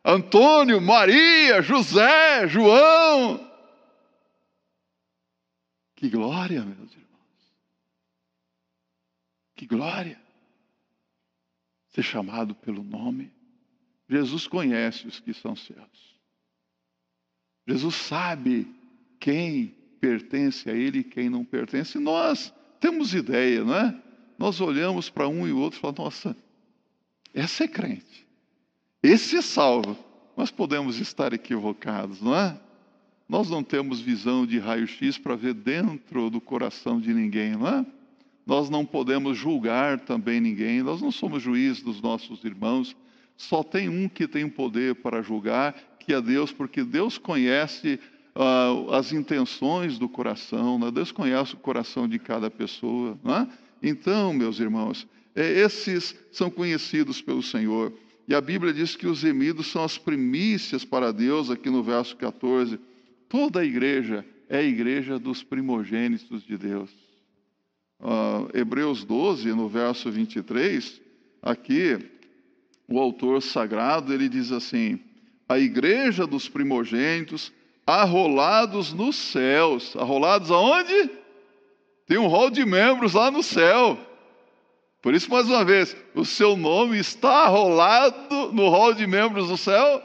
Antônio, 0.04 0.82
Maria, 0.82 1.62
José, 1.62 2.48
João, 2.48 3.50
que 6.00 6.10
glória, 6.10 6.63
meus 6.63 6.91
irmãos. 6.93 7.54
Que 9.56 9.65
glória. 9.65 10.29
Ser 12.00 12.04
chamado 12.04 12.56
pelo 12.56 12.82
nome. 12.82 13.30
Jesus 14.08 14.48
conhece 14.48 15.06
os 15.06 15.20
que 15.20 15.34
são 15.34 15.54
seus. 15.54 16.18
Jesus 17.68 17.94
sabe 17.94 18.74
quem 19.20 19.76
pertence 20.00 20.70
a 20.70 20.74
Ele 20.74 21.00
e 21.00 21.04
quem 21.04 21.30
não 21.30 21.44
pertence. 21.44 22.00
Nós 22.00 22.54
temos 22.80 23.14
ideia, 23.14 23.66
não 23.66 23.76
é? 23.76 24.02
Nós 24.38 24.62
olhamos 24.62 25.10
para 25.10 25.28
um 25.28 25.46
e 25.46 25.52
o 25.52 25.58
outro 25.58 25.78
e 25.78 25.82
falamos: 25.82 26.00
nossa, 26.00 26.38
essa 27.34 27.66
é 27.66 27.68
crente, 27.68 28.26
esse 29.04 29.36
é 29.36 29.42
salvo. 29.42 29.98
Mas 30.38 30.50
podemos 30.50 31.02
estar 31.02 31.34
equivocados, 31.34 32.22
não 32.22 32.34
é? 32.34 32.58
Nós 33.28 33.50
não 33.50 33.62
temos 33.62 34.00
visão 34.00 34.46
de 34.46 34.58
raio-x 34.58 35.18
para 35.18 35.36
ver 35.36 35.54
dentro 35.54 36.30
do 36.30 36.40
coração 36.40 36.98
de 36.98 37.14
ninguém, 37.14 37.58
não 37.58 37.68
é? 37.68 37.86
Nós 38.50 38.68
não 38.68 38.84
podemos 38.84 39.38
julgar 39.38 40.00
também 40.00 40.42
ninguém, 40.42 40.82
nós 40.82 41.04
não 41.04 41.12
somos 41.12 41.44
juízes 41.44 41.84
dos 41.84 42.02
nossos 42.02 42.44
irmãos. 42.44 42.98
Só 43.38 43.62
tem 43.62 43.88
um 43.88 44.10
que 44.10 44.28
tem 44.28 44.50
poder 44.50 44.96
para 44.96 45.22
julgar, 45.22 45.76
que 46.00 46.12
é 46.12 46.20
Deus, 46.20 46.52
porque 46.52 46.84
Deus 46.84 47.20
conhece 47.20 48.00
uh, 48.36 48.92
as 48.92 49.14
intenções 49.14 50.00
do 50.00 50.10
coração, 50.10 50.80
né? 50.80 50.90
Deus 50.90 51.12
conhece 51.12 51.54
o 51.54 51.58
coração 51.58 52.08
de 52.08 52.18
cada 52.18 52.50
pessoa. 52.50 53.20
Não 53.24 53.36
é? 53.36 53.48
Então, 53.84 54.34
meus 54.34 54.60
irmãos, 54.60 55.08
é, 55.36 55.48
esses 55.60 56.16
são 56.32 56.50
conhecidos 56.50 57.22
pelo 57.22 57.44
Senhor. 57.44 57.94
E 58.28 58.34
a 58.34 58.42
Bíblia 58.42 58.74
diz 58.74 58.96
que 58.96 59.06
os 59.06 59.22
remidos 59.22 59.68
são 59.68 59.84
as 59.84 60.00
primícias 60.00 60.84
para 60.84 61.14
Deus, 61.14 61.52
aqui 61.52 61.70
no 61.70 61.84
verso 61.84 62.18
14. 62.18 62.80
Toda 63.30 63.60
a 63.60 63.64
igreja 63.64 64.26
é 64.50 64.58
a 64.58 64.64
igreja 64.64 65.20
dos 65.20 65.44
primogênitos 65.44 66.44
de 66.44 66.58
Deus. 66.58 67.09
Uh, 68.00 68.50
Hebreus 68.54 69.04
12, 69.04 69.50
no 69.50 69.68
verso 69.68 70.10
23, 70.10 71.02
aqui, 71.42 72.00
o 72.88 72.98
autor 73.00 73.42
sagrado, 73.42 74.14
ele 74.14 74.30
diz 74.30 74.52
assim, 74.52 75.00
a 75.48 75.60
igreja 75.60 76.26
dos 76.26 76.48
primogênitos, 76.48 77.52
arrolados 77.86 78.94
nos 78.94 79.16
céus. 79.16 79.96
Arrolados 79.96 80.52
aonde? 80.52 81.10
Tem 82.06 82.18
um 82.18 82.28
rol 82.28 82.50
de 82.50 82.66
membros 82.66 83.14
lá 83.14 83.32
no 83.32 83.42
céu. 83.42 83.98
Por 85.02 85.14
isso, 85.14 85.30
mais 85.32 85.48
uma 85.48 85.66
vez, 85.66 85.96
o 86.14 86.24
seu 86.24 86.56
nome 86.56 87.00
está 87.00 87.46
arrolado 87.46 88.52
no 88.54 88.70
rol 88.70 88.94
de 88.94 89.08
membros 89.08 89.48
do 89.48 89.58
céu? 89.58 90.02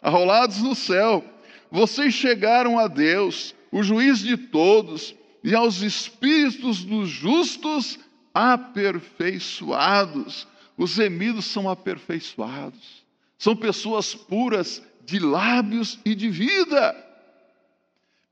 Arrolados 0.00 0.62
no 0.62 0.74
céu. 0.74 1.24
Vocês 1.70 2.14
chegaram 2.14 2.78
a 2.78 2.86
Deus, 2.86 3.54
o 3.72 3.82
juiz 3.82 4.20
de 4.20 4.36
todos, 4.36 5.14
e 5.44 5.54
aos 5.54 5.82
espíritos 5.82 6.82
dos 6.82 7.08
justos 7.10 8.00
aperfeiçoados. 8.32 10.48
Os 10.76 10.96
remidos 10.96 11.44
são 11.44 11.68
aperfeiçoados, 11.68 13.04
são 13.38 13.54
pessoas 13.54 14.12
puras 14.14 14.82
de 15.04 15.20
lábios 15.20 16.00
e 16.04 16.14
de 16.14 16.30
vida, 16.30 16.96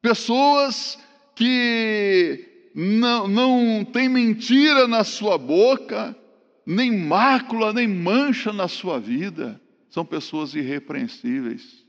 pessoas 0.01 0.99
que 1.37 2.71
não, 2.75 3.29
não 3.29 3.85
tem 3.85 4.09
mentira 4.09 4.89
na 4.89 5.05
sua 5.05 5.37
boca, 5.37 6.17
nem 6.65 6.97
mácula, 6.97 7.75
nem 7.75 7.87
mancha 7.87 8.51
na 8.53 8.67
sua 8.67 8.99
vida, 8.99 9.61
são 9.91 10.05
pessoas 10.05 10.55
irrepreensíveis. 10.55 11.85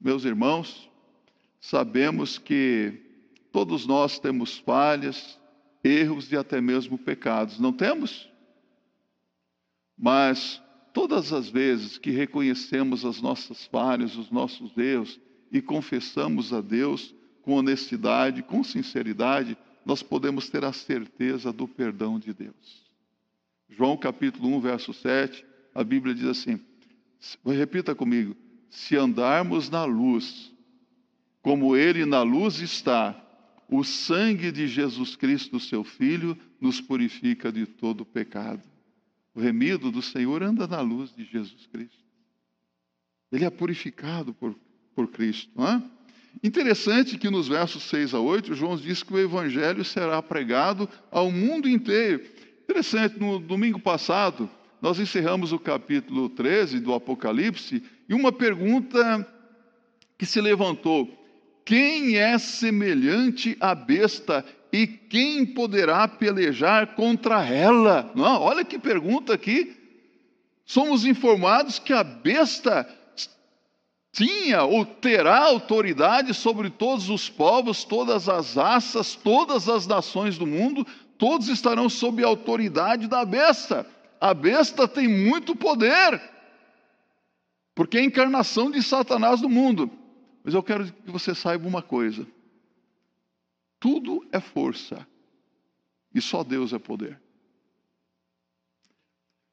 Meus 0.00 0.24
irmãos, 0.24 0.90
sabemos 1.60 2.36
que 2.36 3.09
todos 3.52 3.86
nós 3.86 4.18
temos 4.18 4.58
falhas, 4.58 5.38
erros 5.82 6.30
e 6.30 6.36
até 6.36 6.60
mesmo 6.60 6.98
pecados, 6.98 7.58
não 7.58 7.72
temos? 7.72 8.30
Mas 9.96 10.62
todas 10.92 11.32
as 11.32 11.48
vezes 11.48 11.98
que 11.98 12.10
reconhecemos 12.10 13.04
as 13.04 13.20
nossas 13.20 13.66
falhas, 13.66 14.16
os 14.16 14.30
nossos 14.30 14.76
erros 14.76 15.20
e 15.50 15.60
confessamos 15.60 16.52
a 16.52 16.60
Deus 16.60 17.14
com 17.42 17.54
honestidade, 17.54 18.42
com 18.42 18.62
sinceridade, 18.62 19.56
nós 19.84 20.02
podemos 20.02 20.48
ter 20.48 20.64
a 20.64 20.72
certeza 20.72 21.52
do 21.52 21.66
perdão 21.66 22.18
de 22.18 22.32
Deus. 22.32 22.84
João 23.68 23.96
capítulo 23.96 24.48
1, 24.56 24.60
verso 24.60 24.92
7, 24.92 25.44
a 25.74 25.82
Bíblia 25.82 26.14
diz 26.14 26.26
assim: 26.26 26.60
repita 27.44 27.94
comigo, 27.94 28.36
se 28.68 28.96
andarmos 28.96 29.70
na 29.70 29.84
luz, 29.84 30.52
como 31.42 31.76
Ele 31.76 32.04
na 32.04 32.22
luz 32.22 32.60
está, 32.60 33.14
o 33.70 33.84
sangue 33.84 34.50
de 34.50 34.66
Jesus 34.66 35.14
Cristo, 35.14 35.60
seu 35.60 35.84
Filho, 35.84 36.36
nos 36.60 36.80
purifica 36.80 37.52
de 37.52 37.66
todo 37.66 38.04
pecado. 38.04 38.62
O 39.32 39.40
remido 39.40 39.92
do 39.92 40.02
Senhor 40.02 40.42
anda 40.42 40.66
na 40.66 40.80
luz 40.80 41.14
de 41.14 41.24
Jesus 41.24 41.66
Cristo. 41.66 42.04
Ele 43.30 43.44
é 43.44 43.50
purificado 43.50 44.34
por, 44.34 44.56
por 44.94 45.06
Cristo. 45.08 45.52
Não 45.54 45.68
é? 45.68 45.82
Interessante 46.42 47.16
que 47.16 47.30
nos 47.30 47.46
versos 47.46 47.84
6 47.84 48.14
a 48.14 48.20
8, 48.20 48.54
João 48.54 48.76
diz 48.76 49.04
que 49.04 49.14
o 49.14 49.18
Evangelho 49.18 49.84
será 49.84 50.20
pregado 50.20 50.88
ao 51.10 51.30
mundo 51.30 51.68
inteiro. 51.68 52.24
Interessante, 52.64 53.20
no 53.20 53.38
domingo 53.38 53.78
passado, 53.78 54.50
nós 54.82 54.98
encerramos 54.98 55.52
o 55.52 55.58
capítulo 55.58 56.28
13 56.28 56.80
do 56.80 56.92
Apocalipse 56.92 57.82
e 58.08 58.14
uma 58.14 58.32
pergunta 58.32 59.26
que 60.18 60.26
se 60.26 60.40
levantou: 60.40 61.19
quem 61.70 62.16
é 62.16 62.36
semelhante 62.36 63.56
à 63.60 63.76
besta 63.76 64.44
e 64.72 64.88
quem 64.88 65.46
poderá 65.46 66.08
pelejar 66.08 66.96
contra 66.96 67.46
ela? 67.46 68.10
Não, 68.12 68.42
olha 68.42 68.64
que 68.64 68.76
pergunta 68.76 69.32
aqui. 69.32 69.76
Somos 70.66 71.04
informados 71.04 71.78
que 71.78 71.92
a 71.92 72.02
besta 72.02 72.92
tinha 74.10 74.64
ou 74.64 74.84
terá 74.84 75.44
autoridade 75.44 76.34
sobre 76.34 76.70
todos 76.70 77.08
os 77.08 77.30
povos, 77.30 77.84
todas 77.84 78.28
as 78.28 78.56
raças, 78.56 79.14
todas 79.14 79.68
as 79.68 79.86
nações 79.86 80.36
do 80.36 80.48
mundo, 80.48 80.84
todos 81.16 81.46
estarão 81.48 81.88
sob 81.88 82.24
a 82.24 82.26
autoridade 82.26 83.06
da 83.06 83.24
besta. 83.24 83.86
A 84.20 84.34
besta 84.34 84.88
tem 84.88 85.06
muito 85.06 85.54
poder, 85.54 86.20
porque 87.76 87.96
é 87.96 88.00
a 88.00 88.04
encarnação 88.04 88.72
de 88.72 88.82
Satanás 88.82 89.40
no 89.40 89.48
mundo. 89.48 89.99
Mas 90.42 90.54
eu 90.54 90.62
quero 90.62 90.90
que 90.92 91.10
você 91.10 91.34
saiba 91.34 91.68
uma 91.68 91.82
coisa: 91.82 92.26
tudo 93.78 94.26
é 94.32 94.40
força, 94.40 95.06
e 96.14 96.20
só 96.20 96.42
Deus 96.42 96.72
é 96.72 96.78
poder. 96.78 97.20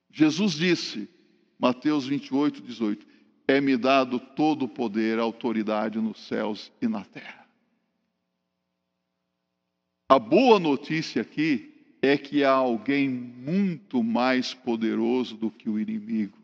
Jesus 0.09 0.53
disse, 0.53 1.09
Mateus 1.59 2.07
28, 2.07 2.61
18: 2.61 3.07
é-me 3.47 3.77
dado 3.77 4.19
todo 4.19 4.65
o 4.65 4.69
poder, 4.69 5.19
autoridade 5.19 5.99
nos 5.99 6.27
céus 6.27 6.71
e 6.81 6.87
na 6.87 7.05
terra. 7.05 7.47
A 10.09 10.19
boa 10.19 10.59
notícia 10.59 11.21
aqui 11.21 11.73
é 12.01 12.17
que 12.17 12.43
há 12.43 12.51
alguém 12.51 13.09
muito 13.09 14.03
mais 14.03 14.53
poderoso 14.53 15.35
do 15.35 15.49
que 15.51 15.69
o 15.69 15.79
inimigo. 15.79 16.37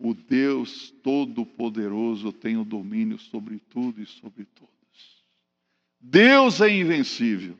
O 0.00 0.14
Deus 0.14 0.90
Todo-Poderoso 1.02 2.32
tem 2.32 2.56
o 2.56 2.64
domínio 2.64 3.18
sobre 3.18 3.60
tudo 3.68 4.00
e 4.00 4.06
sobre 4.06 4.46
todos. 4.46 4.70
Deus 6.00 6.62
é 6.62 6.70
invencível. 6.70 7.54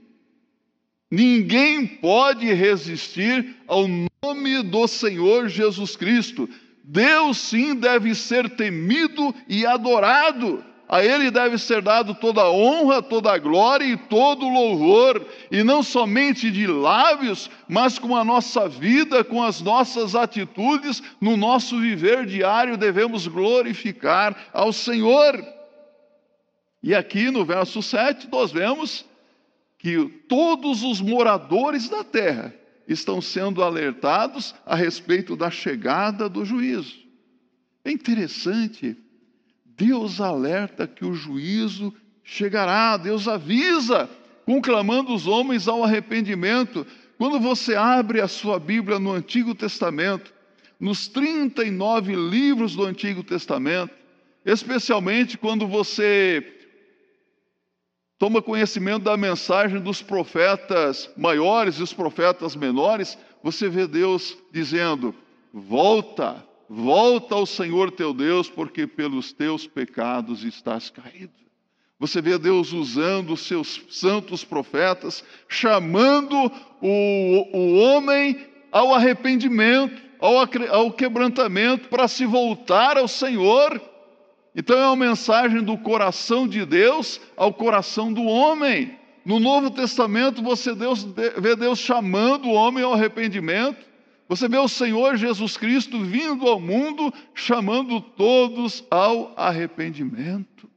Ninguém 1.10 1.86
pode 1.86 2.50
resistir 2.54 3.56
ao 3.66 3.86
nome 3.86 4.62
do 4.62 4.88
Senhor 4.88 5.48
Jesus 5.48 5.96
Cristo. 5.96 6.48
Deus 6.82 7.36
sim 7.36 7.74
deve 7.74 8.14
ser 8.14 8.48
temido 8.56 9.34
e 9.46 9.66
adorado. 9.66 10.64
A 10.92 11.04
Ele 11.04 11.30
deve 11.30 11.56
ser 11.56 11.80
dado 11.80 12.16
toda 12.16 12.40
a 12.40 12.50
honra, 12.50 13.00
toda 13.00 13.32
a 13.32 13.38
glória 13.38 13.84
e 13.84 13.96
todo 13.96 14.44
o 14.44 14.52
louvor, 14.52 15.24
e 15.48 15.62
não 15.62 15.84
somente 15.84 16.50
de 16.50 16.66
lábios, 16.66 17.48
mas 17.68 17.96
com 17.96 18.16
a 18.16 18.24
nossa 18.24 18.68
vida, 18.68 19.22
com 19.22 19.40
as 19.40 19.60
nossas 19.60 20.16
atitudes, 20.16 21.00
no 21.20 21.36
nosso 21.36 21.78
viver 21.78 22.26
diário, 22.26 22.76
devemos 22.76 23.28
glorificar 23.28 24.50
ao 24.52 24.72
Senhor. 24.72 25.40
E 26.82 26.92
aqui 26.92 27.30
no 27.30 27.44
verso 27.44 27.80
7, 27.80 28.26
nós 28.28 28.50
vemos 28.50 29.04
que 29.78 30.06
todos 30.28 30.82
os 30.82 31.00
moradores 31.00 31.88
da 31.88 32.02
terra 32.02 32.52
estão 32.88 33.20
sendo 33.20 33.62
alertados 33.62 34.56
a 34.66 34.74
respeito 34.74 35.36
da 35.36 35.52
chegada 35.52 36.28
do 36.28 36.44
juízo. 36.44 36.96
É 37.84 37.92
interessante, 37.92 38.96
Deus 39.80 40.20
alerta 40.20 40.86
que 40.86 41.06
o 41.06 41.14
juízo 41.14 41.94
chegará, 42.22 42.98
Deus 42.98 43.26
avisa, 43.26 44.10
conclamando 44.44 45.14
os 45.14 45.26
homens 45.26 45.66
ao 45.66 45.82
arrependimento. 45.82 46.86
Quando 47.16 47.40
você 47.40 47.74
abre 47.74 48.20
a 48.20 48.28
sua 48.28 48.58
Bíblia 48.60 48.98
no 48.98 49.10
Antigo 49.10 49.54
Testamento, 49.54 50.34
nos 50.78 51.08
39 51.08 52.14
livros 52.14 52.76
do 52.76 52.84
Antigo 52.84 53.22
Testamento, 53.22 53.94
especialmente 54.44 55.38
quando 55.38 55.66
você 55.66 56.46
toma 58.18 58.42
conhecimento 58.42 59.04
da 59.04 59.16
mensagem 59.16 59.80
dos 59.80 60.02
profetas 60.02 61.10
maiores 61.16 61.76
e 61.76 61.82
os 61.82 61.94
profetas 61.94 62.54
menores, 62.54 63.16
você 63.42 63.66
vê 63.66 63.86
Deus 63.86 64.36
dizendo: 64.52 65.14
volta, 65.54 66.46
volta 66.70 67.34
ao 67.34 67.44
Senhor 67.44 67.90
teu 67.90 68.14
Deus, 68.14 68.48
porque 68.48 68.86
pelos 68.86 69.32
teus 69.32 69.66
pecados 69.66 70.44
estás 70.44 70.88
caído. 70.88 71.32
Você 71.98 72.22
vê 72.22 72.38
Deus 72.38 72.72
usando 72.72 73.32
os 73.32 73.40
seus 73.40 73.82
santos 73.90 74.44
profetas, 74.44 75.24
chamando 75.48 76.34
o, 76.80 77.58
o 77.58 77.78
homem 77.80 78.46
ao 78.70 78.94
arrependimento, 78.94 80.00
ao, 80.20 80.36
ao 80.70 80.92
quebrantamento, 80.92 81.88
para 81.88 82.06
se 82.06 82.24
voltar 82.24 82.96
ao 82.96 83.08
Senhor 83.08 83.90
então 84.54 84.76
é 84.76 84.86
uma 84.86 84.96
mensagem 84.96 85.62
do 85.62 85.78
coração 85.78 86.46
de 86.46 86.64
Deus 86.64 87.20
ao 87.36 87.52
coração 87.52 88.12
do 88.12 88.22
homem. 88.24 88.98
No 89.24 89.38
Novo 89.38 89.70
Testamento 89.70 90.42
você 90.42 90.74
Deus, 90.74 91.06
vê 91.38 91.54
Deus 91.54 91.78
chamando 91.78 92.48
o 92.48 92.52
homem 92.52 92.82
ao 92.82 92.94
arrependimento. 92.94 93.78
Você 94.30 94.48
vê 94.48 94.58
o 94.58 94.68
Senhor 94.68 95.16
Jesus 95.16 95.56
Cristo 95.56 96.04
vindo 96.04 96.46
ao 96.46 96.60
mundo 96.60 97.12
chamando 97.34 98.00
todos 98.00 98.86
ao 98.88 99.36
arrependimento, 99.36 100.70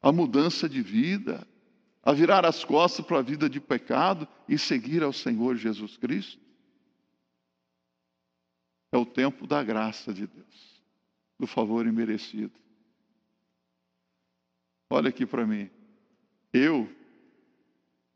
a 0.00 0.12
mudança 0.12 0.68
de 0.68 0.80
vida, 0.80 1.44
a 2.04 2.12
virar 2.12 2.46
as 2.46 2.64
costas 2.64 3.04
para 3.04 3.18
a 3.18 3.22
vida 3.22 3.50
de 3.50 3.58
pecado 3.58 4.28
e 4.48 4.56
seguir 4.56 5.02
ao 5.02 5.12
Senhor 5.12 5.56
Jesus 5.56 5.96
Cristo. 5.96 6.40
É 8.92 8.96
o 8.96 9.04
tempo 9.04 9.44
da 9.44 9.60
graça 9.64 10.14
de 10.14 10.28
Deus 10.28 10.80
do 11.36 11.48
favor 11.48 11.88
imerecido. 11.88 12.54
Olha 14.88 15.08
aqui 15.08 15.26
para 15.26 15.44
mim. 15.44 15.68
Eu, 16.52 16.88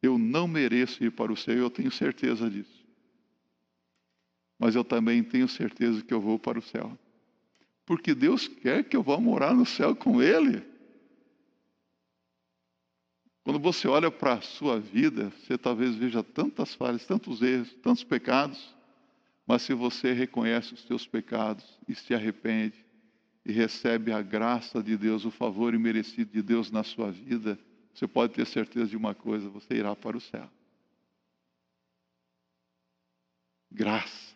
eu 0.01 0.17
não 0.17 0.47
mereço 0.47 1.03
ir 1.03 1.11
para 1.11 1.33
o 1.33 1.37
céu, 1.37 1.57
eu 1.57 1.71
tenho 1.71 1.91
certeza 1.91 2.49
disso. 2.49 2.80
Mas 4.61 4.75
eu 4.75 4.85
também 4.85 5.25
tenho 5.25 5.49
certeza 5.49 6.03
que 6.03 6.13
eu 6.13 6.21
vou 6.21 6.39
para 6.39 6.59
o 6.59 6.63
céu. 6.63 6.97
Porque 7.87 8.15
Deus 8.15 8.47
quer 8.47 8.85
que 8.85 8.95
eu 8.95 9.03
vá 9.03 9.19
morar 9.19 9.55
no 9.55 9.65
céu 9.65 9.97
com 9.97 10.23
Ele. 10.23 10.63
Quando 13.43 13.59
você 13.59 13.89
olha 13.89 14.11
para 14.11 14.35
a 14.35 14.43
sua 14.43 14.79
vida, 14.79 15.31
você 15.31 15.57
talvez 15.57 15.97
veja 15.97 16.23
tantas 16.23 16.75
falhas, 16.75 17.07
tantos 17.07 17.41
erros, 17.41 17.73
tantos 17.83 18.05
pecados, 18.05 18.77
mas 19.47 19.63
se 19.63 19.73
você 19.73 20.13
reconhece 20.13 20.75
os 20.75 20.83
seus 20.83 21.07
pecados 21.07 21.65
e 21.89 21.95
se 21.95 22.15
arrepende, 22.15 22.85
e 23.47 23.53
recebe 23.53 24.13
a 24.13 24.21
graça 24.21 24.83
de 24.83 24.95
Deus, 24.95 25.25
o 25.25 25.31
favor 25.31 25.73
imerecido 25.73 26.31
de 26.31 26.43
Deus 26.43 26.71
na 26.71 26.85
sua 26.85 27.11
vida, 27.11 27.59
você 27.95 28.07
pode 28.07 28.35
ter 28.35 28.47
certeza 28.47 28.91
de 28.91 28.97
uma 28.97 29.15
coisa: 29.15 29.49
você 29.49 29.73
irá 29.75 29.97
para 29.97 30.19
o 30.19 30.21
céu. 30.21 30.49
Graça, 33.73 34.30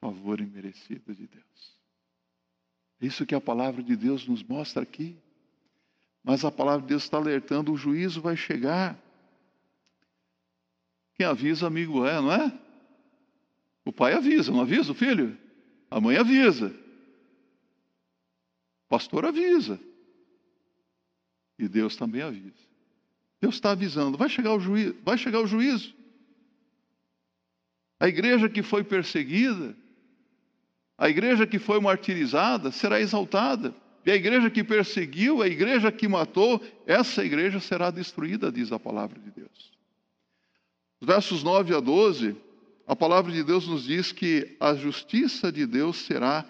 favor 0.00 0.40
imerecido 0.40 1.14
de 1.14 1.26
Deus. 1.26 1.78
É 3.00 3.06
isso 3.06 3.26
que 3.26 3.34
a 3.34 3.40
palavra 3.40 3.82
de 3.82 3.96
Deus 3.96 4.26
nos 4.26 4.42
mostra 4.42 4.82
aqui. 4.82 5.16
Mas 6.22 6.44
a 6.44 6.50
palavra 6.50 6.82
de 6.82 6.88
Deus 6.88 7.04
está 7.04 7.16
alertando: 7.16 7.72
o 7.72 7.76
juízo 7.76 8.20
vai 8.20 8.36
chegar. 8.36 8.98
Quem 11.14 11.26
avisa, 11.26 11.66
amigo 11.66 12.06
é, 12.06 12.20
não 12.20 12.32
é? 12.32 12.58
O 13.84 13.92
pai 13.92 14.14
avisa, 14.14 14.52
não 14.52 14.60
avisa 14.60 14.92
o 14.92 14.94
filho? 14.94 15.36
A 15.90 16.00
mãe 16.00 16.16
avisa 16.16 16.74
pastor 18.90 19.24
avisa. 19.24 19.80
E 21.56 21.68
Deus 21.68 21.94
também 21.94 22.22
avisa. 22.22 22.68
Deus 23.40 23.54
está 23.54 23.70
avisando, 23.70 24.18
vai 24.18 24.28
chegar 24.28 24.52
o 24.52 24.60
juízo, 24.60 24.96
vai 25.04 25.16
chegar 25.16 25.40
o 25.40 25.46
juízo. 25.46 25.94
A 28.00 28.08
igreja 28.08 28.48
que 28.48 28.62
foi 28.62 28.82
perseguida, 28.82 29.76
a 31.00 31.08
igreja 31.08 31.46
que 31.46 31.58
foi 31.58 31.80
martirizada 31.80 32.70
será 32.70 33.00
exaltada. 33.00 33.74
E 34.04 34.10
a 34.10 34.14
igreja 34.14 34.50
que 34.50 34.62
perseguiu, 34.62 35.40
a 35.40 35.48
igreja 35.48 35.90
que 35.90 36.06
matou, 36.06 36.62
essa 36.86 37.24
igreja 37.24 37.58
será 37.58 37.90
destruída, 37.90 38.52
diz 38.52 38.70
a 38.70 38.78
palavra 38.78 39.18
de 39.18 39.30
Deus. 39.30 39.72
Os 41.00 41.06
versos 41.06 41.42
9 41.42 41.74
a 41.74 41.80
12, 41.80 42.36
a 42.86 42.94
palavra 42.94 43.32
de 43.32 43.42
Deus 43.42 43.66
nos 43.66 43.84
diz 43.84 44.12
que 44.12 44.54
a 44.60 44.74
justiça 44.74 45.50
de 45.50 45.64
Deus 45.64 45.96
será 45.96 46.44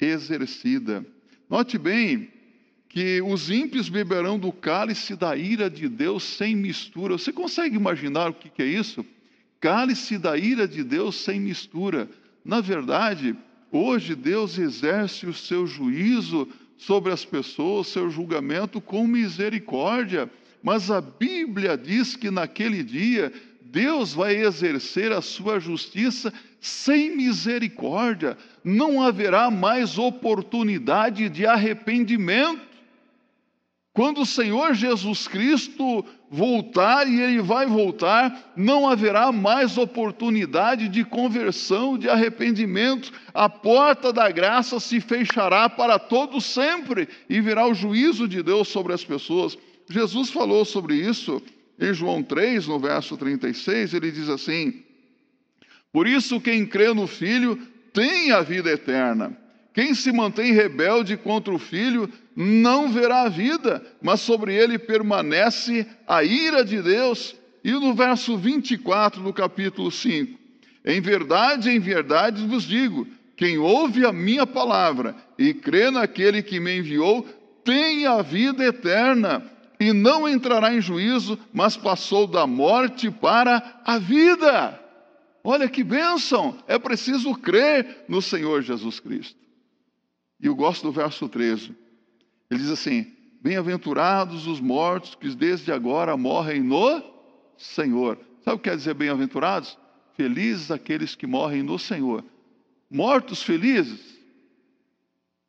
exercida. 0.00 1.04
Note 1.50 1.76
bem 1.76 2.30
que 2.88 3.20
os 3.20 3.50
ímpios 3.50 3.88
beberão 3.88 4.38
do 4.38 4.52
cálice 4.52 5.16
da 5.16 5.36
ira 5.36 5.68
de 5.68 5.88
Deus 5.88 6.22
sem 6.22 6.54
mistura. 6.54 7.18
Você 7.18 7.32
consegue 7.32 7.74
imaginar 7.74 8.30
o 8.30 8.34
que 8.34 8.62
é 8.62 8.66
isso? 8.66 9.04
Cálice 9.58 10.18
da 10.18 10.38
ira 10.38 10.68
de 10.68 10.84
Deus 10.84 11.16
sem 11.16 11.40
mistura. 11.40 12.08
Na 12.44 12.60
verdade, 12.60 13.36
hoje 13.70 14.14
Deus 14.14 14.58
exerce 14.58 15.26
o 15.26 15.34
seu 15.34 15.66
juízo 15.66 16.48
sobre 16.76 17.12
as 17.12 17.24
pessoas, 17.24 17.88
seu 17.88 18.10
julgamento 18.10 18.80
com 18.80 19.06
misericórdia. 19.06 20.30
Mas 20.62 20.90
a 20.90 21.00
Bíblia 21.00 21.76
diz 21.76 22.16
que 22.16 22.30
naquele 22.30 22.82
dia 22.82 23.32
Deus 23.62 24.14
vai 24.14 24.36
exercer 24.36 25.12
a 25.12 25.20
sua 25.20 25.60
justiça 25.60 26.32
sem 26.60 27.16
misericórdia, 27.16 28.36
não 28.64 29.02
haverá 29.02 29.50
mais 29.50 29.98
oportunidade 29.98 31.28
de 31.28 31.46
arrependimento. 31.46 32.66
Quando 33.92 34.22
o 34.22 34.26
Senhor 34.26 34.74
Jesus 34.74 35.28
Cristo 35.28 36.04
voltar, 36.30 37.08
e 37.08 37.20
Ele 37.20 37.40
vai 37.40 37.66
voltar, 37.66 38.52
não 38.56 38.88
haverá 38.88 39.32
mais 39.32 39.78
oportunidade 39.78 40.88
de 40.88 41.04
conversão, 41.04 41.96
de 41.96 42.08
arrependimento, 42.08 43.12
a 43.32 43.48
porta 43.48 44.12
da 44.12 44.30
graça 44.30 44.78
se 44.78 45.00
fechará 45.00 45.68
para 45.68 45.98
todos 45.98 46.44
sempre 46.44 47.08
e 47.28 47.40
virá 47.40 47.66
o 47.66 47.74
juízo 47.74 48.28
de 48.28 48.42
Deus 48.42 48.68
sobre 48.68 48.92
as 48.92 49.04
pessoas. 49.04 49.56
Jesus 49.88 50.30
falou 50.30 50.64
sobre 50.64 50.96
isso 50.96 51.42
em 51.78 51.94
João 51.94 52.22
3, 52.22 52.66
no 52.66 52.78
verso 52.78 53.16
36, 53.16 53.94
ele 53.94 54.10
diz 54.10 54.28
assim: 54.28 54.82
Por 55.92 56.06
isso, 56.06 56.40
quem 56.40 56.66
crê 56.66 56.92
no 56.92 57.06
Filho 57.06 57.56
tem 57.92 58.32
a 58.32 58.42
vida 58.42 58.70
eterna. 58.70 59.36
Quem 59.78 59.94
se 59.94 60.10
mantém 60.10 60.52
rebelde 60.52 61.16
contra 61.16 61.54
o 61.54 61.58
Filho 61.58 62.12
não 62.34 62.88
verá 62.88 63.22
a 63.22 63.28
vida, 63.28 63.80
mas 64.02 64.20
sobre 64.20 64.52
ele 64.52 64.76
permanece 64.76 65.86
a 66.04 66.24
ira 66.24 66.64
de 66.64 66.82
Deus. 66.82 67.36
E 67.62 67.70
no 67.70 67.94
verso 67.94 68.36
24 68.36 69.22
do 69.22 69.32
capítulo 69.32 69.88
5: 69.88 70.36
Em 70.84 71.00
verdade, 71.00 71.70
em 71.70 71.78
verdade 71.78 72.44
vos 72.44 72.64
digo: 72.64 73.06
Quem 73.36 73.56
ouve 73.58 74.04
a 74.04 74.12
minha 74.12 74.44
palavra 74.44 75.14
e 75.38 75.54
crê 75.54 75.92
naquele 75.92 76.42
que 76.42 76.58
me 76.58 76.78
enviou, 76.78 77.24
tem 77.64 78.04
a 78.04 78.20
vida 78.20 78.64
eterna 78.64 79.48
e 79.78 79.92
não 79.92 80.28
entrará 80.28 80.74
em 80.74 80.80
juízo, 80.80 81.38
mas 81.52 81.76
passou 81.76 82.26
da 82.26 82.48
morte 82.48 83.12
para 83.12 83.80
a 83.84 83.96
vida. 83.96 84.76
Olha 85.44 85.68
que 85.68 85.84
bênção! 85.84 86.58
É 86.66 86.80
preciso 86.80 87.32
crer 87.36 88.06
no 88.08 88.20
Senhor 88.20 88.60
Jesus 88.60 88.98
Cristo. 88.98 89.46
E 90.40 90.46
eu 90.46 90.54
gosto 90.54 90.82
do 90.82 90.92
verso 90.92 91.28
13. 91.28 91.74
Ele 92.50 92.60
diz 92.60 92.70
assim: 92.70 93.12
Bem-aventurados 93.40 94.46
os 94.46 94.60
mortos 94.60 95.14
que 95.14 95.28
desde 95.34 95.72
agora 95.72 96.16
morrem 96.16 96.62
no 96.62 97.02
Senhor. 97.56 98.18
Sabe 98.42 98.56
o 98.56 98.58
que 98.58 98.70
quer 98.70 98.76
dizer 98.76 98.94
bem-aventurados? 98.94 99.78
Felizes 100.14 100.70
aqueles 100.70 101.14
que 101.14 101.26
morrem 101.26 101.62
no 101.62 101.78
Senhor. 101.78 102.24
Mortos 102.90 103.42
felizes? 103.42 104.18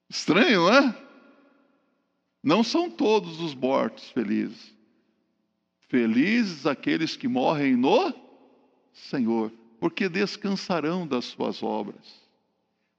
Estranho, 0.09 0.61
não 0.61 0.73
é? 0.73 0.95
Não 2.43 2.63
são 2.63 2.89
todos 2.89 3.39
os 3.41 3.53
mortos 3.53 4.09
felizes. 4.09 4.73
Felizes 5.87 6.65
aqueles 6.65 7.15
que 7.15 7.27
morrem 7.27 7.75
no 7.75 8.13
Senhor, 8.93 9.51
porque 9.79 10.07
descansarão 10.07 11.07
das 11.07 11.25
suas 11.25 11.63
obras, 11.63 12.18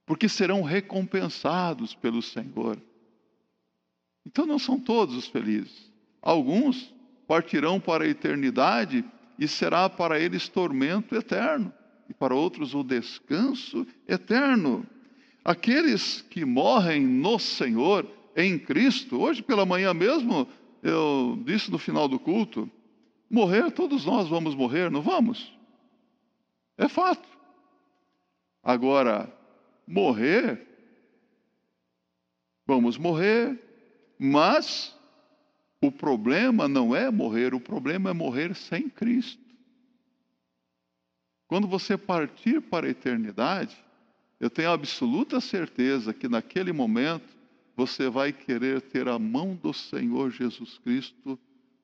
porque 0.05 0.27
serão 0.27 0.61
recompensados 0.61 1.93
pelo 1.95 2.21
Senhor. 2.21 2.81
Então 4.25 4.45
não 4.45 4.59
são 4.59 4.79
todos 4.79 5.15
os 5.15 5.27
felizes. 5.27 5.91
Alguns 6.21 6.93
partirão 7.27 7.79
para 7.79 8.03
a 8.03 8.07
eternidade 8.07 9.05
e 9.39 9.47
será 9.47 9.89
para 9.89 10.19
eles 10.19 10.47
tormento 10.47 11.15
eterno, 11.15 11.73
e 12.09 12.13
para 12.13 12.35
outros 12.35 12.75
o 12.75 12.83
descanso 12.83 13.87
eterno. 14.07 14.85
Aqueles 15.43 16.21
que 16.21 16.45
morrem 16.45 17.01
no 17.01 17.39
Senhor, 17.39 18.07
em 18.35 18.59
Cristo, 18.59 19.19
hoje 19.19 19.41
pela 19.41 19.65
manhã 19.65 19.93
mesmo, 19.93 20.47
eu 20.83 21.41
disse 21.43 21.71
no 21.71 21.79
final 21.79 22.07
do 22.07 22.19
culto: 22.19 22.69
morrer, 23.29 23.71
todos 23.71 24.05
nós 24.05 24.27
vamos 24.27 24.53
morrer, 24.53 24.91
não 24.91 25.01
vamos? 25.01 25.51
É 26.77 26.87
fato. 26.87 27.27
Agora, 28.63 29.33
morrer, 29.91 30.65
vamos 32.65 32.97
morrer, 32.97 33.59
mas 34.17 34.95
o 35.81 35.91
problema 35.91 36.67
não 36.67 36.95
é 36.95 37.11
morrer, 37.11 37.53
o 37.53 37.59
problema 37.59 38.11
é 38.11 38.13
morrer 38.13 38.55
sem 38.55 38.89
Cristo. 38.89 39.41
Quando 41.47 41.67
você 41.67 41.97
partir 41.97 42.61
para 42.61 42.87
a 42.87 42.89
eternidade, 42.89 43.75
eu 44.39 44.49
tenho 44.49 44.71
absoluta 44.71 45.41
certeza 45.41 46.13
que 46.13 46.29
naquele 46.29 46.71
momento 46.71 47.35
você 47.75 48.09
vai 48.09 48.31
querer 48.31 48.81
ter 48.81 49.07
a 49.07 49.19
mão 49.19 49.55
do 49.55 49.73
Senhor 49.73 50.31
Jesus 50.31 50.77
Cristo 50.77 51.37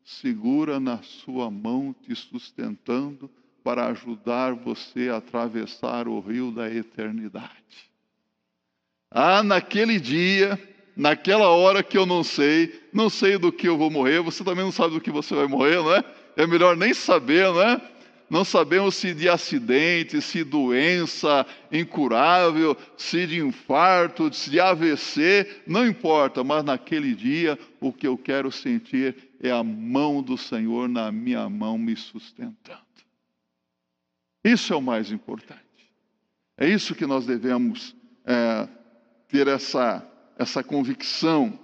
segura 0.03 0.79
na 0.79 1.01
sua 1.03 1.51
mão, 1.51 1.93
te 1.93 2.15
sustentando 2.15 3.29
para 3.61 3.87
ajudar 3.87 4.53
você 4.53 5.09
a 5.09 5.17
atravessar 5.17 6.07
o 6.07 6.21
rio 6.21 6.49
da 6.49 6.73
eternidade. 6.73 7.86
Ah, 9.09 9.41
naquele 9.41 9.99
dia, 9.99 10.59
naquela 10.95 11.49
hora 11.49 11.81
que 11.81 11.97
eu 11.97 12.05
não 12.05 12.23
sei, 12.23 12.81
não 12.91 13.09
sei 13.09 13.37
do 13.37 13.51
que 13.51 13.67
eu 13.67 13.77
vou 13.77 13.89
morrer, 13.89 14.21
você 14.21 14.43
também 14.43 14.63
não 14.63 14.71
sabe 14.71 14.95
do 14.95 15.01
que 15.01 15.11
você 15.11 15.33
vai 15.35 15.47
morrer, 15.47 15.77
não 15.77 15.93
é? 15.93 16.03
É 16.35 16.45
melhor 16.45 16.75
nem 16.75 16.93
saber, 16.93 17.45
não 17.45 17.61
é? 17.61 17.81
Não 18.29 18.43
sabemos 18.43 18.95
se 18.95 19.13
de 19.13 19.29
acidente, 19.29 20.21
se 20.21 20.43
doença 20.43 21.45
incurável, 21.71 22.75
se 22.97 23.25
de 23.25 23.39
infarto, 23.39 24.33
se 24.33 24.49
de 24.49 24.59
AVC, 24.59 25.61
não 25.65 25.87
importa, 25.87 26.43
mas 26.43 26.63
naquele 26.63 27.15
dia 27.15 27.57
o 27.79 27.93
que 27.93 28.05
eu 28.05 28.17
quero 28.17 28.51
sentir 28.51 29.15
é 29.41 29.49
a 29.49 29.63
mão 29.63 30.21
do 30.21 30.37
Senhor 30.37 30.89
na 30.89 31.09
minha 31.09 31.47
mão 31.49 31.77
me 31.77 31.95
sustentando. 31.95 32.85
Isso 34.43 34.73
é 34.73 34.75
o 34.75 34.81
mais 34.81 35.09
importante. 35.09 35.61
É 36.57 36.67
isso 36.67 36.95
que 36.95 37.05
nós 37.05 37.25
devemos 37.25 37.95
é, 38.25 38.67
ter 39.27 39.47
essa 39.47 40.05
essa 40.37 40.63
convicção. 40.63 41.59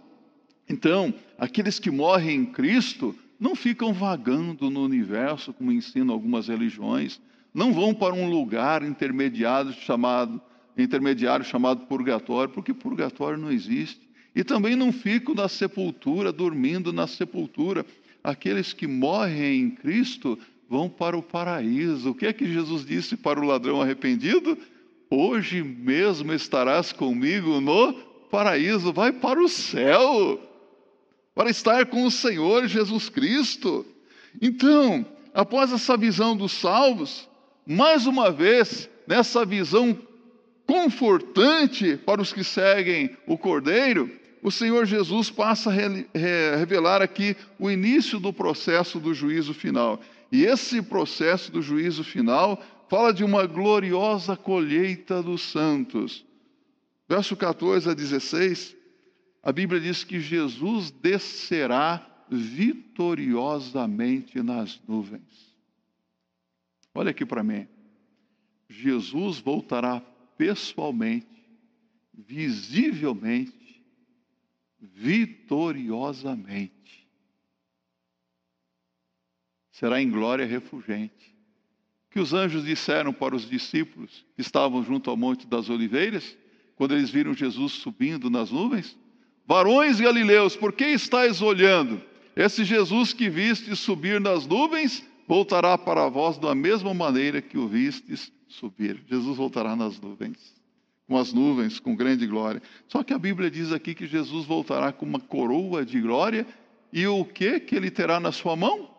Então, 0.68 1.14
aqueles 1.38 1.80
que 1.80 1.92
morrem 1.92 2.38
em 2.38 2.46
Cristo 2.46 3.16
não 3.40 3.56
ficam 3.56 3.94
vagando 3.94 4.70
no 4.70 4.84
universo, 4.84 5.54
como 5.54 5.72
ensinam 5.72 6.14
algumas 6.14 6.48
religiões, 6.48 7.22
não 7.54 7.72
vão 7.74 7.94
para 7.94 8.16
um 8.16 8.30
lugar 8.30 8.84
intermediário 8.84 9.72
chamado, 9.74 10.42
intermediário 10.78 11.46
chamado 11.46 11.86
purgatório, 11.86 12.52
porque 12.52 12.74
purgatório 12.74 13.38
não 13.38 13.52
existe. 13.52 14.02
E 14.36 14.44
também 14.44 14.76
não 14.76 14.92
ficam 14.92 15.36
na 15.36 15.48
sepultura, 15.48 16.32
dormindo 16.32 16.92
na 16.92 17.06
sepultura. 17.06 17.86
Aqueles 18.24 18.74
que 18.74 18.88
morrem 18.88 19.62
em 19.62 19.70
Cristo 19.70 20.40
vão 20.68 20.90
para 20.90 21.16
o 21.16 21.22
paraíso. 21.22 22.10
O 22.10 22.16
que 22.16 22.26
é 22.26 22.34
que 22.34 22.52
Jesus 22.52 22.84
disse 22.84 23.16
para 23.16 23.40
o 23.40 23.46
ladrão 23.46 23.80
arrependido? 23.80 24.58
Hoje 25.16 25.62
mesmo 25.62 26.34
estarás 26.34 26.92
comigo 26.92 27.62
no 27.62 27.94
paraíso, 28.32 28.92
vai 28.92 29.12
para 29.12 29.40
o 29.40 29.48
céu, 29.48 30.42
para 31.36 31.52
estar 31.52 31.86
com 31.86 32.04
o 32.04 32.10
Senhor 32.10 32.66
Jesus 32.66 33.10
Cristo. 33.10 33.86
Então, 34.42 35.06
após 35.32 35.72
essa 35.72 35.96
visão 35.96 36.36
dos 36.36 36.52
salvos, 36.54 37.30
mais 37.64 38.08
uma 38.08 38.32
vez, 38.32 38.90
nessa 39.06 39.46
visão 39.46 39.96
confortante 40.66 41.96
para 41.96 42.20
os 42.20 42.34
que 42.34 42.44
seguem 42.44 43.16
o 43.28 43.38
Cordeiro, 43.38 44.10
o 44.42 44.50
Senhor 44.50 44.84
Jesus 44.88 45.30
passa 45.30 45.70
a 45.70 46.58
revelar 46.58 47.04
aqui 47.04 47.38
o 47.60 47.70
início 47.70 48.20
do 48.20 48.34
processo 48.34 49.00
do 49.00 49.14
juízo 49.14 49.54
final. 49.54 50.02
E 50.32 50.44
esse 50.44 50.82
processo 50.82 51.52
do 51.52 51.62
juízo 51.62 52.04
final 52.04 52.60
fala 52.90 53.14
de 53.14 53.24
uma 53.24 53.46
gloriosa 53.46 54.36
colheita 54.36 55.22
dos 55.22 55.42
santos. 55.42 56.26
Verso 57.08 57.36
14 57.36 57.90
a 57.90 57.94
16, 57.94 58.76
a 59.42 59.52
Bíblia 59.52 59.82
diz 59.82 60.04
que 60.04 60.20
Jesus 60.20 60.92
descerá 60.92 62.10
vitoriosamente 62.30 64.42
nas 64.42 64.82
nuvens. 64.88 65.54
Olha 66.94 67.12
aqui 67.12 67.26
para 67.26 67.44
mim. 67.44 67.68
Jesus 68.70 69.40
voltará 69.40 70.00
pessoalmente, 70.38 71.28
visivelmente, 72.14 73.84
vitoriosamente. 74.80 77.08
Será 79.72 80.02
em 80.02 80.10
glória 80.10 80.46
refulgente. 80.46 81.33
Que 82.14 82.20
os 82.20 82.32
anjos 82.32 82.64
disseram 82.64 83.12
para 83.12 83.36
os 83.36 83.50
discípulos 83.50 84.24
que 84.36 84.42
estavam 84.42 84.84
junto 84.84 85.10
ao 85.10 85.18
Monte 85.18 85.48
das 85.48 85.68
Oliveiras, 85.68 86.38
quando 86.76 86.94
eles 86.94 87.10
viram 87.10 87.34
Jesus 87.34 87.72
subindo 87.72 88.30
nas 88.30 88.52
nuvens? 88.52 88.96
Varões 89.48 90.00
galileus, 90.00 90.56
por 90.56 90.74
que 90.74 90.86
estáis 90.86 91.42
olhando? 91.42 92.00
Esse 92.36 92.64
Jesus 92.64 93.14
que 93.14 93.32
vistes 93.32 93.80
subir 93.80 94.22
nas 94.22 94.46
nuvens, 94.46 95.04
voltará 95.28 95.76
para 95.76 96.08
vós 96.08 96.38
da 96.38 96.54
mesma 96.54 96.94
maneira 96.94 97.42
que 97.42 97.58
o 97.58 97.68
vistes 97.68 98.32
subir. 98.48 99.04
Jesus 99.10 99.36
voltará 99.36 99.76
nas 99.76 100.00
nuvens, 100.00 100.38
com 101.08 101.18
as 101.18 101.34
nuvens, 101.34 101.80
com 101.80 101.96
grande 101.96 102.28
glória. 102.28 102.62
Só 102.88 103.02
que 103.02 103.14
a 103.14 103.18
Bíblia 103.18 103.50
diz 103.50 103.72
aqui 103.72 103.96
que 103.96 104.06
Jesus 104.06 104.46
voltará 104.46 104.92
com 104.92 105.08
uma 105.08 105.20
coroa 105.20 105.84
de 105.84 106.00
glória, 106.00 106.46
e 106.92 107.08
o 107.08 107.26
que 107.26 107.60
que 107.60 107.76
ele 107.76 107.90
terá 107.90 108.20
na 108.20 108.32
sua 108.32 108.56
mão? 108.56 108.93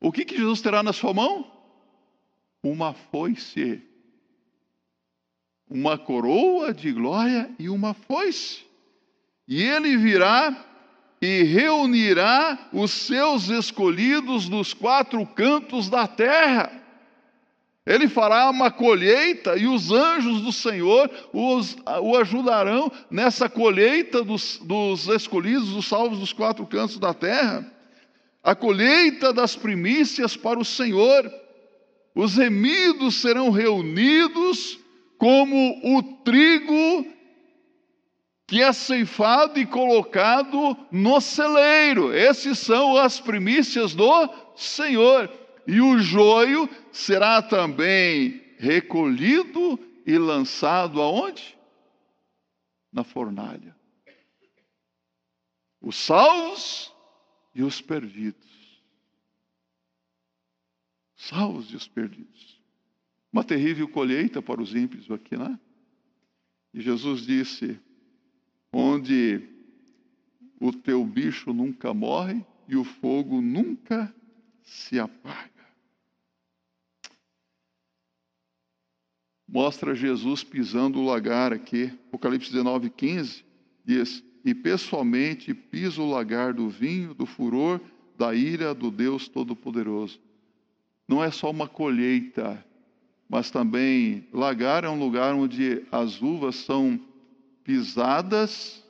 O 0.00 0.12
que 0.12 0.24
que 0.24 0.36
Jesus 0.36 0.60
terá 0.60 0.82
na 0.82 0.92
sua 0.92 1.12
mão? 1.12 1.50
Uma 2.62 2.92
foice 2.92 3.82
uma 5.68 5.98
coroa 5.98 6.72
de 6.72 6.92
glória 6.92 7.50
e 7.58 7.68
uma 7.68 7.92
foice. 7.92 8.64
E 9.48 9.62
ele 9.62 9.96
virá 9.96 10.64
e 11.20 11.42
reunirá 11.42 12.68
os 12.72 12.90
seus 12.90 13.48
escolhidos 13.48 14.48
dos 14.48 14.72
quatro 14.72 15.24
cantos 15.26 15.88
da 15.88 16.06
terra. 16.06 16.70
Ele 17.84 18.08
fará 18.08 18.50
uma 18.50 18.70
colheita 18.70 19.56
e 19.56 19.66
os 19.66 19.92
anjos 19.92 20.40
do 20.40 20.52
Senhor 20.52 21.08
os, 21.32 21.76
o 22.02 22.16
ajudarão 22.16 22.90
nessa 23.10 23.48
colheita 23.48 24.24
dos, 24.24 24.58
dos 24.58 25.06
escolhidos, 25.06 25.70
dos 25.70 25.86
salvos 25.86 26.18
dos 26.18 26.32
quatro 26.32 26.66
cantos 26.66 26.98
da 26.98 27.14
terra. 27.14 27.72
A 28.46 28.54
colheita 28.54 29.32
das 29.32 29.56
primícias 29.56 30.36
para 30.36 30.60
o 30.60 30.64
Senhor. 30.64 31.28
Os 32.14 32.36
remidos 32.36 33.16
serão 33.16 33.50
reunidos 33.50 34.78
como 35.18 35.80
o 35.82 36.00
trigo 36.22 37.04
que 38.46 38.62
é 38.62 38.72
ceifado 38.72 39.58
e 39.58 39.66
colocado 39.66 40.76
no 40.92 41.20
celeiro. 41.20 42.14
Esses 42.14 42.60
são 42.60 42.96
as 42.96 43.18
primícias 43.18 43.96
do 43.96 44.28
Senhor. 44.54 45.28
E 45.66 45.80
o 45.80 45.98
joio 45.98 46.70
será 46.92 47.42
também 47.42 48.40
recolhido 48.60 49.76
e 50.06 50.16
lançado 50.16 51.02
aonde? 51.02 51.58
Na 52.92 53.02
fornalha. 53.02 53.74
Os 55.82 55.96
salvos 55.96 56.94
e 57.56 57.62
os 57.62 57.80
perdidos. 57.80 58.82
Salvos 61.16 61.72
e 61.72 61.76
os 61.76 61.88
perdidos. 61.88 62.60
Uma 63.32 63.42
terrível 63.42 63.88
colheita 63.88 64.42
para 64.42 64.60
os 64.60 64.74
ímpios 64.74 65.10
aqui, 65.10 65.38
né? 65.38 65.58
E 66.74 66.82
Jesus 66.82 67.22
disse: 67.22 67.80
onde 68.70 69.40
o 70.60 70.70
teu 70.70 71.02
bicho 71.02 71.54
nunca 71.54 71.94
morre 71.94 72.44
e 72.68 72.76
o 72.76 72.84
fogo 72.84 73.40
nunca 73.40 74.14
se 74.62 75.00
apaga. 75.00 75.50
Mostra 79.48 79.94
Jesus 79.94 80.44
pisando 80.44 81.00
o 81.00 81.06
lagar 81.06 81.54
aqui. 81.54 81.86
Apocalipse 82.08 82.52
19, 82.52 82.90
15 82.90 83.42
diz: 83.82 84.22
E 84.46 84.54
pessoalmente 84.54 85.52
pisa 85.52 86.00
o 86.00 86.08
lagar 86.08 86.54
do 86.54 86.68
vinho, 86.70 87.12
do 87.12 87.26
furor, 87.26 87.80
da 88.16 88.32
ira 88.32 88.72
do 88.72 88.92
Deus 88.92 89.26
Todo-Poderoso. 89.26 90.20
Não 91.08 91.22
é 91.22 91.32
só 91.32 91.50
uma 91.50 91.68
colheita, 91.68 92.64
mas 93.28 93.50
também 93.50 94.28
lagar 94.32 94.84
é 94.84 94.88
um 94.88 94.96
lugar 95.00 95.34
onde 95.34 95.84
as 95.90 96.22
uvas 96.22 96.54
são 96.54 97.00
pisadas, 97.64 98.84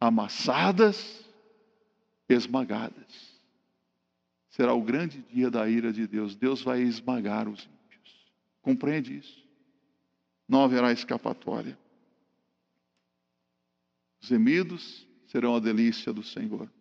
amassadas, 0.00 1.22
esmagadas. 2.26 3.38
Será 4.48 4.72
o 4.72 4.80
grande 4.80 5.22
dia 5.34 5.50
da 5.50 5.68
ira 5.68 5.92
de 5.92 6.06
Deus. 6.06 6.34
Deus 6.34 6.62
vai 6.62 6.80
esmagar 6.80 7.46
os 7.46 7.60
ímpios. 7.60 8.32
Compreende 8.62 9.18
isso? 9.18 9.44
Não 10.48 10.64
haverá 10.64 10.92
escapatória. 10.92 11.78
Os 14.24 14.28
gemidos 14.28 15.06
serão 15.26 15.54
a 15.54 15.60
delícia 15.60 16.10
do 16.10 16.22
Senhor. 16.22 16.72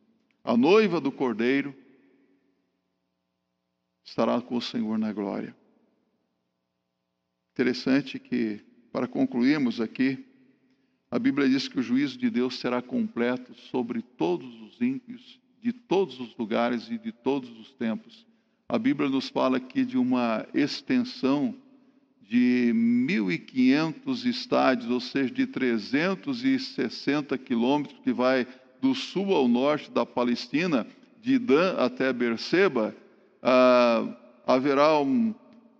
A 0.45 0.55
noiva 0.55 1.01
do 1.01 1.11
Cordeiro 1.11 1.75
estará 4.01 4.39
com 4.39 4.55
o 4.55 4.61
Senhor 4.61 4.97
na 4.97 5.11
glória. 5.11 5.53
Interessante 7.51 8.17
que, 8.17 8.61
para 8.93 9.09
concluirmos 9.09 9.81
aqui, 9.81 10.25
a 11.11 11.19
Bíblia 11.19 11.49
diz 11.49 11.67
que 11.67 11.77
o 11.77 11.83
juízo 11.83 12.17
de 12.17 12.29
Deus 12.29 12.57
será 12.57 12.81
completo 12.81 13.53
sobre 13.53 14.01
todos 14.01 14.61
os 14.61 14.79
ímpios, 14.79 15.37
de 15.61 15.73
todos 15.73 16.21
os 16.21 16.33
lugares 16.37 16.89
e 16.89 16.97
de 16.97 17.11
todos 17.11 17.49
os 17.59 17.73
tempos. 17.73 18.25
A 18.69 18.79
Bíblia 18.79 19.09
nos 19.09 19.27
fala 19.27 19.57
aqui 19.57 19.83
de 19.83 19.97
uma 19.97 20.47
extensão 20.53 21.53
de 22.29 22.71
1.500 22.73 24.25
estádios, 24.25 24.89
ou 24.89 24.99
seja, 24.99 25.33
de 25.33 25.45
360 25.45 27.37
quilômetros, 27.37 27.99
que 28.03 28.11
vai 28.11 28.47
do 28.81 28.93
sul 28.93 29.33
ao 29.33 29.47
norte 29.47 29.91
da 29.91 30.05
Palestina, 30.05 30.87
de 31.21 31.39
Dan 31.39 31.75
até 31.77 32.11
Berseba, 32.11 32.95
ah, 33.41 34.07
haverá 34.45 34.99
um, 34.99 35.33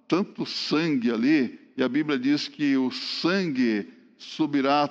tanto 0.07 0.45
sangue 0.45 1.11
ali, 1.11 1.59
e 1.75 1.83
a 1.83 1.89
Bíblia 1.89 2.17
diz 2.19 2.47
que 2.47 2.77
o 2.77 2.91
sangue 2.91 3.87
subirá 4.17 4.89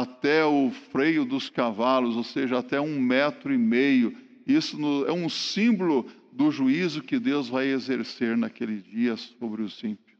até 0.00 0.44
o 0.44 0.70
freio 0.90 1.24
dos 1.24 1.48
cavalos, 1.48 2.16
ou 2.16 2.24
seja, 2.24 2.58
até 2.58 2.80
um 2.80 3.00
metro 3.00 3.52
e 3.52 3.58
meio. 3.58 4.16
Isso 4.46 4.76
é 5.06 5.12
um 5.12 5.28
símbolo 5.28 6.06
do 6.32 6.50
juízo 6.50 7.02
que 7.02 7.18
Deus 7.18 7.48
vai 7.48 7.68
exercer 7.68 8.36
naquele 8.36 8.80
dia 8.80 9.16
sobre 9.16 9.62
os 9.62 9.82
ímpios. 9.84 10.11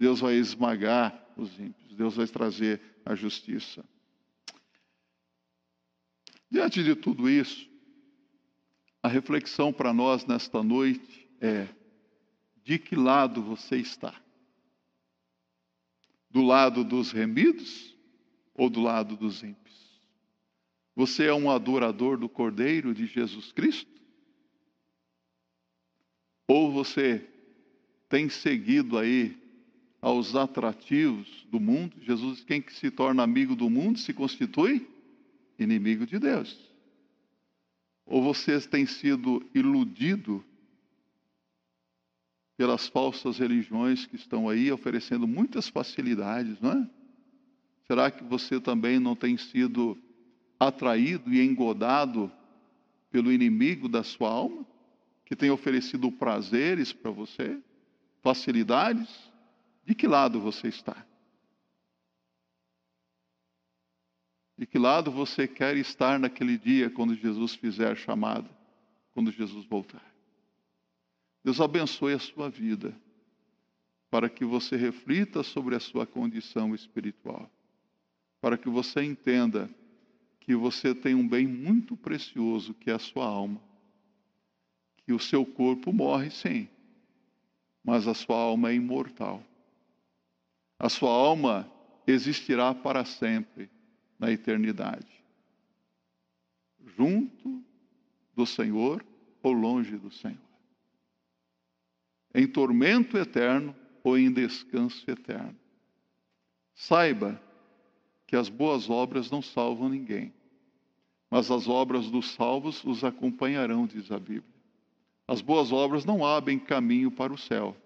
Deus 0.00 0.18
vai 0.18 0.36
esmagar 0.36 1.30
os 1.36 1.60
ímpios, 1.60 1.94
Deus 1.94 2.16
vai 2.16 2.26
trazer 2.26 2.80
a 3.04 3.14
justiça. 3.14 3.84
Diante 6.50 6.82
de 6.82 6.96
tudo 6.96 7.28
isso, 7.28 7.68
a 9.02 9.08
reflexão 9.08 9.70
para 9.70 9.92
nós 9.92 10.24
nesta 10.24 10.62
noite 10.62 11.28
é: 11.38 11.68
de 12.64 12.78
que 12.78 12.96
lado 12.96 13.42
você 13.42 13.76
está? 13.76 14.18
Do 16.30 16.40
lado 16.40 16.82
dos 16.82 17.12
remidos 17.12 17.94
ou 18.54 18.70
do 18.70 18.80
lado 18.80 19.18
dos 19.18 19.42
ímpios? 19.42 20.00
Você 20.96 21.26
é 21.26 21.34
um 21.34 21.50
adorador 21.50 22.16
do 22.16 22.28
Cordeiro 22.28 22.94
de 22.94 23.04
Jesus 23.06 23.52
Cristo? 23.52 24.00
Ou 26.48 26.72
você 26.72 27.28
tem 28.08 28.30
seguido 28.30 28.96
aí 28.96 29.39
aos 30.00 30.34
atrativos 30.34 31.46
do 31.50 31.60
mundo? 31.60 31.96
Jesus, 32.02 32.42
quem 32.44 32.60
que 32.60 32.72
se 32.72 32.90
torna 32.90 33.22
amigo 33.22 33.54
do 33.54 33.68
mundo 33.68 33.98
se 33.98 34.12
constitui 34.12 34.86
inimigo 35.58 36.06
de 36.06 36.18
Deus. 36.18 36.58
Ou 38.06 38.22
você 38.22 38.60
tem 38.60 38.86
sido 38.86 39.42
iludido 39.54 40.44
pelas 42.56 42.88
falsas 42.88 43.38
religiões 43.38 44.06
que 44.06 44.16
estão 44.16 44.48
aí 44.48 44.70
oferecendo 44.70 45.26
muitas 45.26 45.68
facilidades, 45.68 46.60
não 46.60 46.72
é? 46.72 46.90
Será 47.86 48.10
que 48.10 48.22
você 48.22 48.60
também 48.60 48.98
não 48.98 49.16
tem 49.16 49.36
sido 49.36 49.96
atraído 50.58 51.32
e 51.32 51.40
engodado 51.40 52.30
pelo 53.10 53.32
inimigo 53.32 53.88
da 53.88 54.02
sua 54.02 54.30
alma, 54.30 54.66
que 55.24 55.34
tem 55.34 55.50
oferecido 55.50 56.10
prazeres 56.12 56.92
para 56.92 57.10
você, 57.10 57.58
facilidades? 58.22 59.08
De 59.84 59.94
que 59.94 60.06
lado 60.06 60.40
você 60.40 60.68
está? 60.68 61.06
De 64.56 64.66
que 64.66 64.78
lado 64.78 65.10
você 65.10 65.48
quer 65.48 65.76
estar 65.76 66.18
naquele 66.18 66.58
dia 66.58 66.90
quando 66.90 67.14
Jesus 67.14 67.54
fizer 67.54 67.92
a 67.92 67.96
chamada, 67.96 68.50
quando 69.14 69.32
Jesus 69.32 69.64
voltar? 69.64 70.04
Deus 71.42 71.60
abençoe 71.60 72.12
a 72.12 72.18
sua 72.18 72.50
vida, 72.50 72.94
para 74.10 74.28
que 74.28 74.44
você 74.44 74.76
reflita 74.76 75.42
sobre 75.42 75.74
a 75.74 75.80
sua 75.80 76.06
condição 76.06 76.74
espiritual, 76.74 77.50
para 78.40 78.58
que 78.58 78.68
você 78.68 79.02
entenda 79.02 79.70
que 80.40 80.54
você 80.54 80.94
tem 80.94 81.14
um 81.14 81.26
bem 81.26 81.46
muito 81.46 81.96
precioso, 81.96 82.74
que 82.74 82.90
é 82.90 82.94
a 82.94 82.98
sua 82.98 83.24
alma. 83.24 83.62
Que 85.04 85.12
o 85.12 85.18
seu 85.18 85.46
corpo 85.46 85.92
morre, 85.92 86.30
sim, 86.30 86.68
mas 87.82 88.06
a 88.06 88.14
sua 88.14 88.36
alma 88.36 88.70
é 88.70 88.74
imortal. 88.74 89.42
A 90.80 90.88
sua 90.88 91.10
alma 91.10 91.70
existirá 92.06 92.74
para 92.74 93.04
sempre 93.04 93.70
na 94.18 94.32
eternidade, 94.32 95.22
junto 96.96 97.62
do 98.34 98.44
Senhor 98.44 99.04
ou 99.40 99.52
longe 99.52 99.96
do 99.96 100.10
Senhor 100.10 100.50
em 102.34 102.46
tormento 102.46 103.18
eterno 103.18 103.74
ou 104.02 104.16
em 104.16 104.32
descanso 104.32 105.08
eterno. 105.10 105.56
Saiba 106.74 107.40
que 108.26 108.36
as 108.36 108.48
boas 108.48 108.88
obras 108.88 109.30
não 109.30 109.42
salvam 109.42 109.88
ninguém, 109.88 110.32
mas 111.30 111.50
as 111.50 111.68
obras 111.68 112.10
dos 112.10 112.30
salvos 112.30 112.82
os 112.84 113.04
acompanharão, 113.04 113.86
diz 113.86 114.10
a 114.10 114.18
Bíblia. 114.18 114.44
As 115.26 115.40
boas 115.40 115.70
obras 115.70 116.04
não 116.04 116.24
abrem 116.24 116.58
caminho 116.58 117.10
para 117.10 117.32
o 117.32 117.38
céu, 117.38 117.76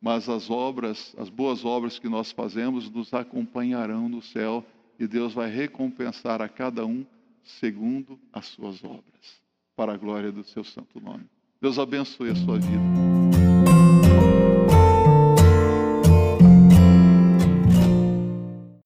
mas 0.00 0.28
as 0.28 0.50
obras, 0.50 1.14
as 1.18 1.28
boas 1.28 1.64
obras 1.64 1.98
que 1.98 2.08
nós 2.08 2.32
fazemos 2.32 2.90
nos 2.90 3.12
acompanharão 3.12 4.08
no 4.08 4.22
céu 4.22 4.64
e 4.98 5.06
Deus 5.06 5.34
vai 5.34 5.50
recompensar 5.50 6.40
a 6.40 6.48
cada 6.48 6.86
um 6.86 7.04
segundo 7.42 8.18
as 8.32 8.46
suas 8.46 8.82
obras, 8.84 9.40
para 9.76 9.94
a 9.94 9.96
glória 9.96 10.30
do 10.30 10.44
seu 10.44 10.64
santo 10.64 11.00
nome. 11.00 11.24
Deus 11.60 11.78
abençoe 11.78 12.30
a 12.30 12.34
sua 12.34 12.58
vida. 12.58 14.49